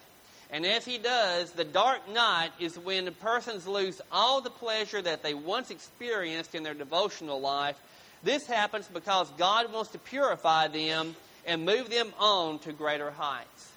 And 0.51 0.67
as 0.67 0.85
he 0.85 0.99
does, 0.99 1.51
the 1.51 1.63
dark 1.63 2.07
night 2.13 2.51
is 2.59 2.77
when 2.77 3.05
the 3.05 3.11
persons 3.11 3.65
lose 3.65 3.99
all 4.11 4.39
the 4.39 4.51
pleasure 4.51 5.01
that 5.01 5.23
they 5.23 5.33
once 5.33 5.71
experienced 5.71 6.53
in 6.53 6.61
their 6.61 6.75
devotional 6.75 7.41
life. 7.41 7.75
This 8.21 8.45
happens 8.45 8.87
because 8.87 9.31
God 9.31 9.73
wants 9.73 9.91
to 9.91 9.97
purify 9.97 10.67
them 10.67 11.15
and 11.45 11.65
move 11.65 11.89
them 11.89 12.13
on 12.19 12.59
to 12.59 12.71
greater 12.71 13.11
heights. 13.11 13.71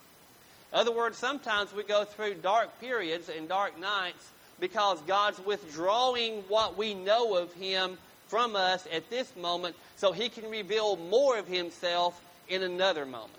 In 0.73 0.79
other 0.79 0.93
words, 0.93 1.17
sometimes 1.17 1.73
we 1.73 1.83
go 1.83 2.05
through 2.05 2.35
dark 2.35 2.81
periods 2.81 3.29
and 3.29 3.49
dark 3.49 3.79
nights 3.79 4.31
because 4.61 5.01
God's 5.03 5.39
withdrawing 5.45 6.43
what 6.49 6.77
we 6.77 6.95
know 6.95 7.37
of 7.37 7.53
Him 7.55 7.99
from 8.29 8.57
us 8.57 8.87
at 8.93 9.09
this 9.11 9.35
moment 9.37 9.77
so 9.97 10.13
He 10.13 10.29
can 10.29 10.51
reveal 10.51 10.97
more 10.97 11.39
of 11.39 11.47
Himself 11.47 12.21
in 12.49 12.63
another 12.63 13.05
moment. 13.07 13.33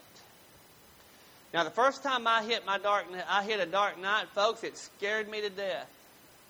Now, 1.53 1.63
the 1.63 1.69
first 1.69 2.03
time 2.03 2.27
I 2.27 2.43
hit 2.43 2.65
my 2.65 2.77
dark, 2.77 3.05
I 3.29 3.43
hit 3.43 3.59
a 3.59 3.65
dark 3.65 3.99
night, 3.99 4.27
folks, 4.35 4.63
it 4.63 4.77
scared 4.77 5.29
me 5.29 5.41
to 5.41 5.49
death, 5.49 5.89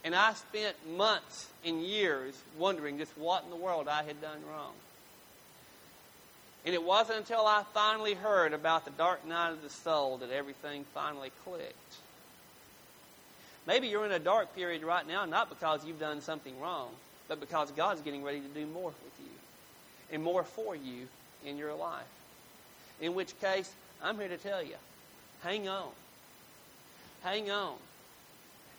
and 0.03 0.15
I 0.15 0.33
spent 0.33 0.75
months 0.97 1.47
and 1.63 1.81
years 1.81 2.33
wondering 2.57 2.97
just 2.97 3.15
what 3.17 3.43
in 3.43 3.49
the 3.49 3.55
world 3.55 3.87
I 3.87 4.03
had 4.03 4.21
done 4.21 4.39
wrong. 4.49 4.73
And 6.67 6.73
it 6.73 6.83
wasn't 6.83 7.19
until 7.19 7.47
I 7.47 7.63
finally 7.73 8.13
heard 8.13 8.51
about 8.51 8.83
the 8.83 8.91
dark 8.91 9.25
night 9.25 9.51
of 9.51 9.63
the 9.63 9.69
soul 9.69 10.17
that 10.17 10.31
everything 10.31 10.83
finally 10.93 11.31
clicked. 11.45 11.95
Maybe 13.65 13.87
you're 13.87 14.05
in 14.05 14.11
a 14.11 14.19
dark 14.19 14.53
period 14.53 14.83
right 14.83 15.07
now, 15.07 15.23
not 15.23 15.47
because 15.47 15.85
you've 15.85 16.01
done 16.01 16.19
something 16.19 16.59
wrong, 16.59 16.89
but 17.29 17.39
because 17.39 17.71
God's 17.71 18.01
getting 18.01 18.21
ready 18.21 18.41
to 18.41 18.47
do 18.49 18.65
more 18.65 18.89
with 18.89 19.13
you 19.17 19.31
and 20.11 20.21
more 20.21 20.43
for 20.43 20.75
you 20.75 21.07
in 21.45 21.57
your 21.57 21.73
life. 21.73 22.03
In 22.99 23.15
which 23.15 23.39
case, 23.39 23.71
I'm 24.03 24.19
here 24.19 24.27
to 24.27 24.37
tell 24.37 24.61
you 24.61 24.75
hang 25.43 25.69
on. 25.69 25.87
Hang 27.23 27.49
on. 27.49 27.75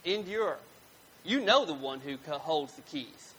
Endure. 0.05 0.59
You 1.24 1.40
know 1.40 1.64
the 1.64 1.72
one 1.72 2.01
who 2.01 2.18
holds 2.31 2.74
the 2.74 2.83
keys. 2.83 3.33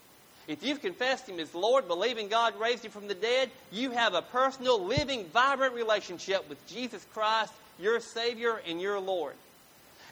If 0.49 0.63
you've 0.63 0.81
confessed 0.81 1.29
Him 1.29 1.39
as 1.39 1.53
Lord, 1.53 1.87
believing 1.87 2.27
God 2.27 2.59
raised 2.59 2.83
Him 2.83 2.91
from 2.91 3.07
the 3.07 3.13
dead, 3.13 3.51
you 3.71 3.91
have 3.91 4.15
a 4.15 4.21
personal, 4.21 4.83
living, 4.83 5.25
vibrant 5.25 5.75
relationship 5.75 6.49
with 6.49 6.65
Jesus 6.67 7.05
Christ, 7.13 7.53
your 7.79 7.99
Savior 7.99 8.59
and 8.67 8.81
your 8.81 8.99
Lord. 8.99 9.35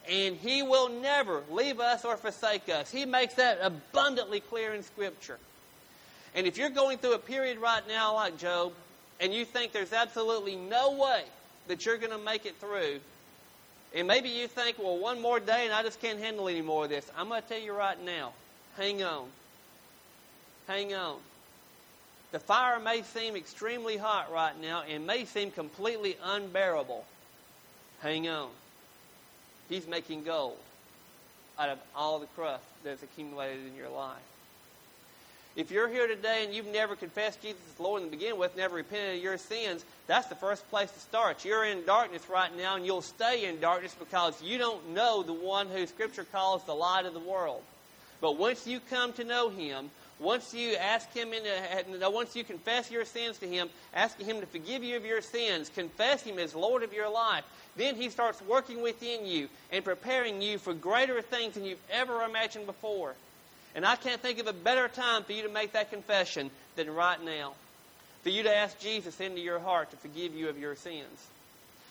And 0.07 0.37
He 0.37 0.61
will 0.61 0.89
never 0.89 1.43
leave 1.51 1.79
us 1.79 2.05
or 2.05 2.15
forsake 2.17 2.69
us. 2.69 2.91
He 2.91 3.05
makes 3.05 3.33
that 3.33 3.57
abundantly 3.61 4.39
clear 4.39 4.73
in 4.75 4.83
Scripture. 4.83 5.39
And 6.35 6.45
if 6.45 6.57
you're 6.57 6.69
going 6.69 6.99
through 6.99 7.13
a 7.13 7.19
period 7.19 7.57
right 7.57 7.85
now 7.87 8.13
like 8.13 8.37
Job, 8.37 8.73
and 9.19 9.33
you 9.33 9.43
think 9.43 9.71
there's 9.71 9.91
absolutely 9.91 10.55
no 10.55 10.91
way 10.91 11.23
that 11.67 11.85
you're 11.85 11.97
going 11.97 12.11
to 12.11 12.19
make 12.19 12.45
it 12.45 12.55
through. 12.57 12.99
And 13.95 14.07
maybe 14.07 14.29
you 14.29 14.47
think, 14.47 14.77
well, 14.77 14.99
one 14.99 15.19
more 15.19 15.39
day 15.39 15.65
and 15.65 15.73
I 15.73 15.81
just 15.81 15.99
can't 15.99 16.19
handle 16.19 16.47
any 16.47 16.61
more 16.61 16.83
of 16.83 16.91
this. 16.91 17.09
I'm 17.17 17.29
going 17.29 17.41
to 17.41 17.47
tell 17.47 17.59
you 17.59 17.73
right 17.73 18.01
now 18.05 18.33
hang 18.77 19.01
on. 19.03 19.25
Hang 20.67 20.93
on. 20.93 21.17
The 22.31 22.39
fire 22.39 22.79
may 22.79 23.01
seem 23.03 23.35
extremely 23.35 23.97
hot 23.97 24.31
right 24.31 24.59
now 24.61 24.83
and 24.87 25.07
may 25.07 25.25
seem 25.25 25.51
completely 25.51 26.17
unbearable. 26.23 27.05
Hang 28.01 28.27
on. 28.27 28.49
He's 29.69 29.87
making 29.87 30.23
gold 30.23 30.57
out 31.57 31.69
of 31.69 31.79
all 31.95 32.19
the 32.19 32.27
crust 32.27 32.63
that's 32.83 33.01
accumulated 33.01 33.65
in 33.65 33.75
your 33.75 33.89
life. 33.89 34.17
If 35.55 35.71
you're 35.71 35.87
here 35.87 36.05
today 36.05 36.43
and 36.45 36.53
you've 36.53 36.67
never 36.67 36.95
confessed 36.95 37.41
Jesus 37.41 37.59
as 37.73 37.79
Lord 37.79 38.03
to 38.03 38.09
begin 38.09 38.37
with, 38.37 38.55
never 38.55 38.75
repented 38.75 39.17
of 39.17 39.23
your 39.23 39.39
sins, 39.39 39.83
that's 40.05 40.27
the 40.27 40.35
first 40.35 40.69
place 40.69 40.91
to 40.91 40.99
start. 40.99 41.43
You're 41.43 41.65
in 41.65 41.83
darkness 41.83 42.29
right 42.29 42.55
now, 42.55 42.75
and 42.75 42.85
you'll 42.85 43.01
stay 43.01 43.45
in 43.45 43.59
darkness 43.59 43.95
because 43.97 44.39
you 44.43 44.59
don't 44.59 44.89
know 44.89 45.23
the 45.23 45.33
one 45.33 45.67
who 45.67 45.87
Scripture 45.87 46.25
calls 46.25 46.63
the 46.65 46.75
light 46.75 47.07
of 47.07 47.15
the 47.15 47.19
world. 47.19 47.63
But 48.21 48.37
once 48.37 48.67
you 48.67 48.79
come 48.91 49.13
to 49.13 49.23
know 49.23 49.49
Him, 49.49 49.89
once 50.19 50.53
you 50.53 50.75
ask 50.75 51.11
Him, 51.13 51.29
into, 51.33 52.09
once 52.09 52.35
you 52.35 52.43
confess 52.43 52.89
your 52.89 53.05
sins 53.05 53.37
to 53.39 53.47
Him, 53.47 53.69
asking 53.93 54.25
Him 54.25 54.39
to 54.39 54.47
forgive 54.47 54.83
you 54.83 54.97
of 54.97 55.05
your 55.05 55.21
sins, 55.21 55.69
confess 55.69 56.23
Him 56.23 56.39
as 56.39 56.55
Lord 56.55 56.83
of 56.83 56.93
your 56.93 57.09
life, 57.09 57.43
then 57.75 57.95
He 57.95 58.09
starts 58.09 58.41
working 58.41 58.81
within 58.81 59.25
you 59.25 59.47
and 59.71 59.85
preparing 59.85 60.41
you 60.41 60.57
for 60.57 60.73
greater 60.73 61.21
things 61.21 61.53
than 61.53 61.65
you've 61.65 61.77
ever 61.91 62.23
imagined 62.23 62.65
before. 62.65 63.13
And 63.75 63.85
I 63.85 63.95
can't 63.95 64.21
think 64.21 64.39
of 64.39 64.47
a 64.47 64.53
better 64.53 64.87
time 64.87 65.23
for 65.23 65.33
you 65.33 65.43
to 65.43 65.49
make 65.49 65.73
that 65.73 65.91
confession 65.91 66.49
than 66.75 66.89
right 66.89 67.23
now. 67.23 67.53
For 68.23 68.29
you 68.29 68.41
to 68.43 68.55
ask 68.55 68.79
Jesus 68.79 69.19
into 69.19 69.39
your 69.39 69.59
heart 69.59 69.91
to 69.91 69.97
forgive 69.97 70.33
you 70.33 70.49
of 70.49 70.57
your 70.57 70.75
sins. 70.75 71.27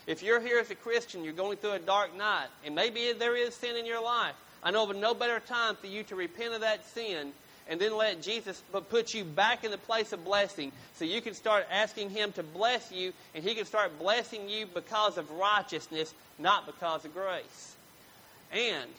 If 0.08 0.22
you're 0.22 0.40
here 0.40 0.58
as 0.58 0.70
a 0.70 0.74
Christian, 0.74 1.22
you're 1.22 1.32
going 1.32 1.58
through 1.58 1.72
a 1.72 1.78
dark 1.78 2.16
night, 2.16 2.48
and 2.64 2.74
maybe 2.74 3.12
there 3.12 3.36
is 3.36 3.54
sin 3.54 3.76
in 3.76 3.86
your 3.86 4.02
life, 4.02 4.34
I 4.62 4.72
know 4.72 4.90
of 4.90 4.96
no 4.96 5.14
better 5.14 5.38
time 5.38 5.76
for 5.76 5.86
you 5.86 6.02
to 6.04 6.16
repent 6.16 6.54
of 6.54 6.62
that 6.62 6.84
sin 6.86 7.32
and 7.68 7.80
then 7.80 7.96
let 7.96 8.22
Jesus 8.22 8.62
put 8.90 9.14
you 9.14 9.24
back 9.24 9.64
in 9.64 9.70
the 9.70 9.78
place 9.78 10.12
of 10.12 10.24
blessing 10.24 10.72
so 10.94 11.04
you 11.04 11.20
can 11.20 11.34
start 11.34 11.66
asking 11.70 12.10
Him 12.10 12.32
to 12.32 12.42
bless 12.42 12.92
you, 12.92 13.12
and 13.34 13.42
He 13.42 13.54
can 13.54 13.64
start 13.64 13.98
blessing 13.98 14.48
you 14.48 14.66
because 14.66 15.18
of 15.18 15.30
righteousness, 15.32 16.12
not 16.38 16.66
because 16.66 17.04
of 17.04 17.12
grace. 17.12 17.76
And 18.52 18.90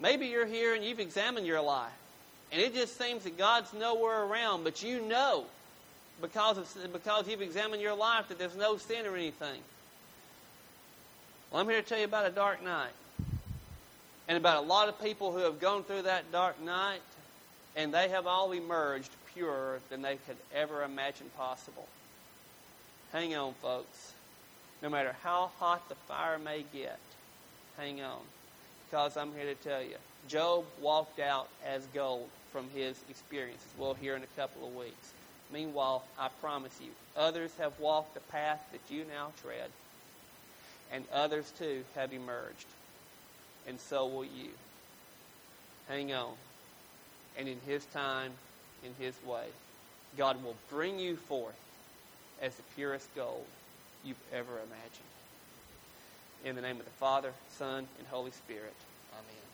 Maybe 0.00 0.26
you're 0.26 0.46
here 0.46 0.74
and 0.74 0.84
you've 0.84 1.00
examined 1.00 1.46
your 1.46 1.60
life, 1.60 1.92
and 2.52 2.60
it 2.60 2.74
just 2.74 2.98
seems 2.98 3.24
that 3.24 3.36
God's 3.36 3.72
nowhere 3.72 4.22
around, 4.22 4.64
but 4.64 4.82
you 4.82 5.00
know 5.00 5.44
because, 6.22 6.58
of, 6.58 6.92
because 6.92 7.28
you've 7.28 7.42
examined 7.42 7.82
your 7.82 7.96
life 7.96 8.28
that 8.28 8.38
there's 8.38 8.56
no 8.56 8.76
sin 8.76 9.06
or 9.06 9.16
anything. 9.16 9.60
Well, 11.50 11.60
I'm 11.60 11.68
here 11.68 11.80
to 11.80 11.86
tell 11.88 11.98
you 11.98 12.04
about 12.04 12.26
a 12.26 12.30
dark 12.30 12.62
night 12.62 12.92
and 14.28 14.36
about 14.36 14.62
a 14.62 14.66
lot 14.66 14.88
of 14.88 15.02
people 15.02 15.32
who 15.32 15.38
have 15.38 15.60
gone 15.60 15.82
through 15.82 16.02
that 16.02 16.30
dark 16.30 16.60
night, 16.62 17.00
and 17.78 17.94
they 17.94 18.08
have 18.08 18.26
all 18.26 18.52
emerged 18.52 19.10
purer 19.32 19.78
than 19.88 20.02
they 20.02 20.16
could 20.26 20.36
ever 20.54 20.82
imagine 20.82 21.30
possible. 21.38 21.88
Hang 23.12 23.34
on, 23.34 23.54
folks. 23.54 24.12
No 24.82 24.90
matter 24.90 25.16
how 25.22 25.50
hot 25.58 25.88
the 25.88 25.94
fire 25.94 26.38
may 26.38 26.64
get, 26.74 26.98
hang 27.78 28.02
on 28.02 28.20
because 28.88 29.16
I'm 29.16 29.32
here 29.34 29.44
to 29.44 29.54
tell 29.54 29.82
you. 29.82 29.96
Job 30.28 30.64
walked 30.80 31.20
out 31.20 31.48
as 31.66 31.84
gold 31.94 32.28
from 32.52 32.68
his 32.74 32.98
experiences. 33.10 33.66
We'll 33.78 33.94
hear 33.94 34.16
in 34.16 34.22
a 34.22 34.40
couple 34.40 34.66
of 34.66 34.74
weeks. 34.74 35.12
Meanwhile, 35.52 36.04
I 36.18 36.28
promise 36.40 36.76
you, 36.82 36.90
others 37.16 37.50
have 37.58 37.78
walked 37.78 38.14
the 38.14 38.20
path 38.20 38.66
that 38.72 38.80
you 38.94 39.04
now 39.10 39.32
tread, 39.42 39.70
and 40.92 41.04
others 41.12 41.50
too 41.58 41.84
have 41.94 42.12
emerged, 42.12 42.66
and 43.66 43.78
so 43.80 44.06
will 44.06 44.24
you. 44.24 44.50
Hang 45.88 46.12
on. 46.12 46.32
And 47.38 47.48
in 47.48 47.58
His 47.66 47.84
time, 47.86 48.32
in 48.84 48.92
His 48.98 49.14
way, 49.24 49.46
God 50.16 50.42
will 50.44 50.56
bring 50.70 50.98
you 50.98 51.16
forth 51.16 51.54
as 52.42 52.54
the 52.56 52.62
purest 52.74 53.14
gold 53.14 53.46
you've 54.04 54.16
ever 54.32 54.52
imagined. 54.52 55.08
In 56.44 56.56
the 56.56 56.62
name 56.62 56.78
of 56.78 56.84
the 56.84 56.90
Father, 56.92 57.32
Son, 57.56 57.86
and 57.98 58.06
Holy 58.08 58.30
Spirit. 58.30 58.74
Amen. 59.12 59.47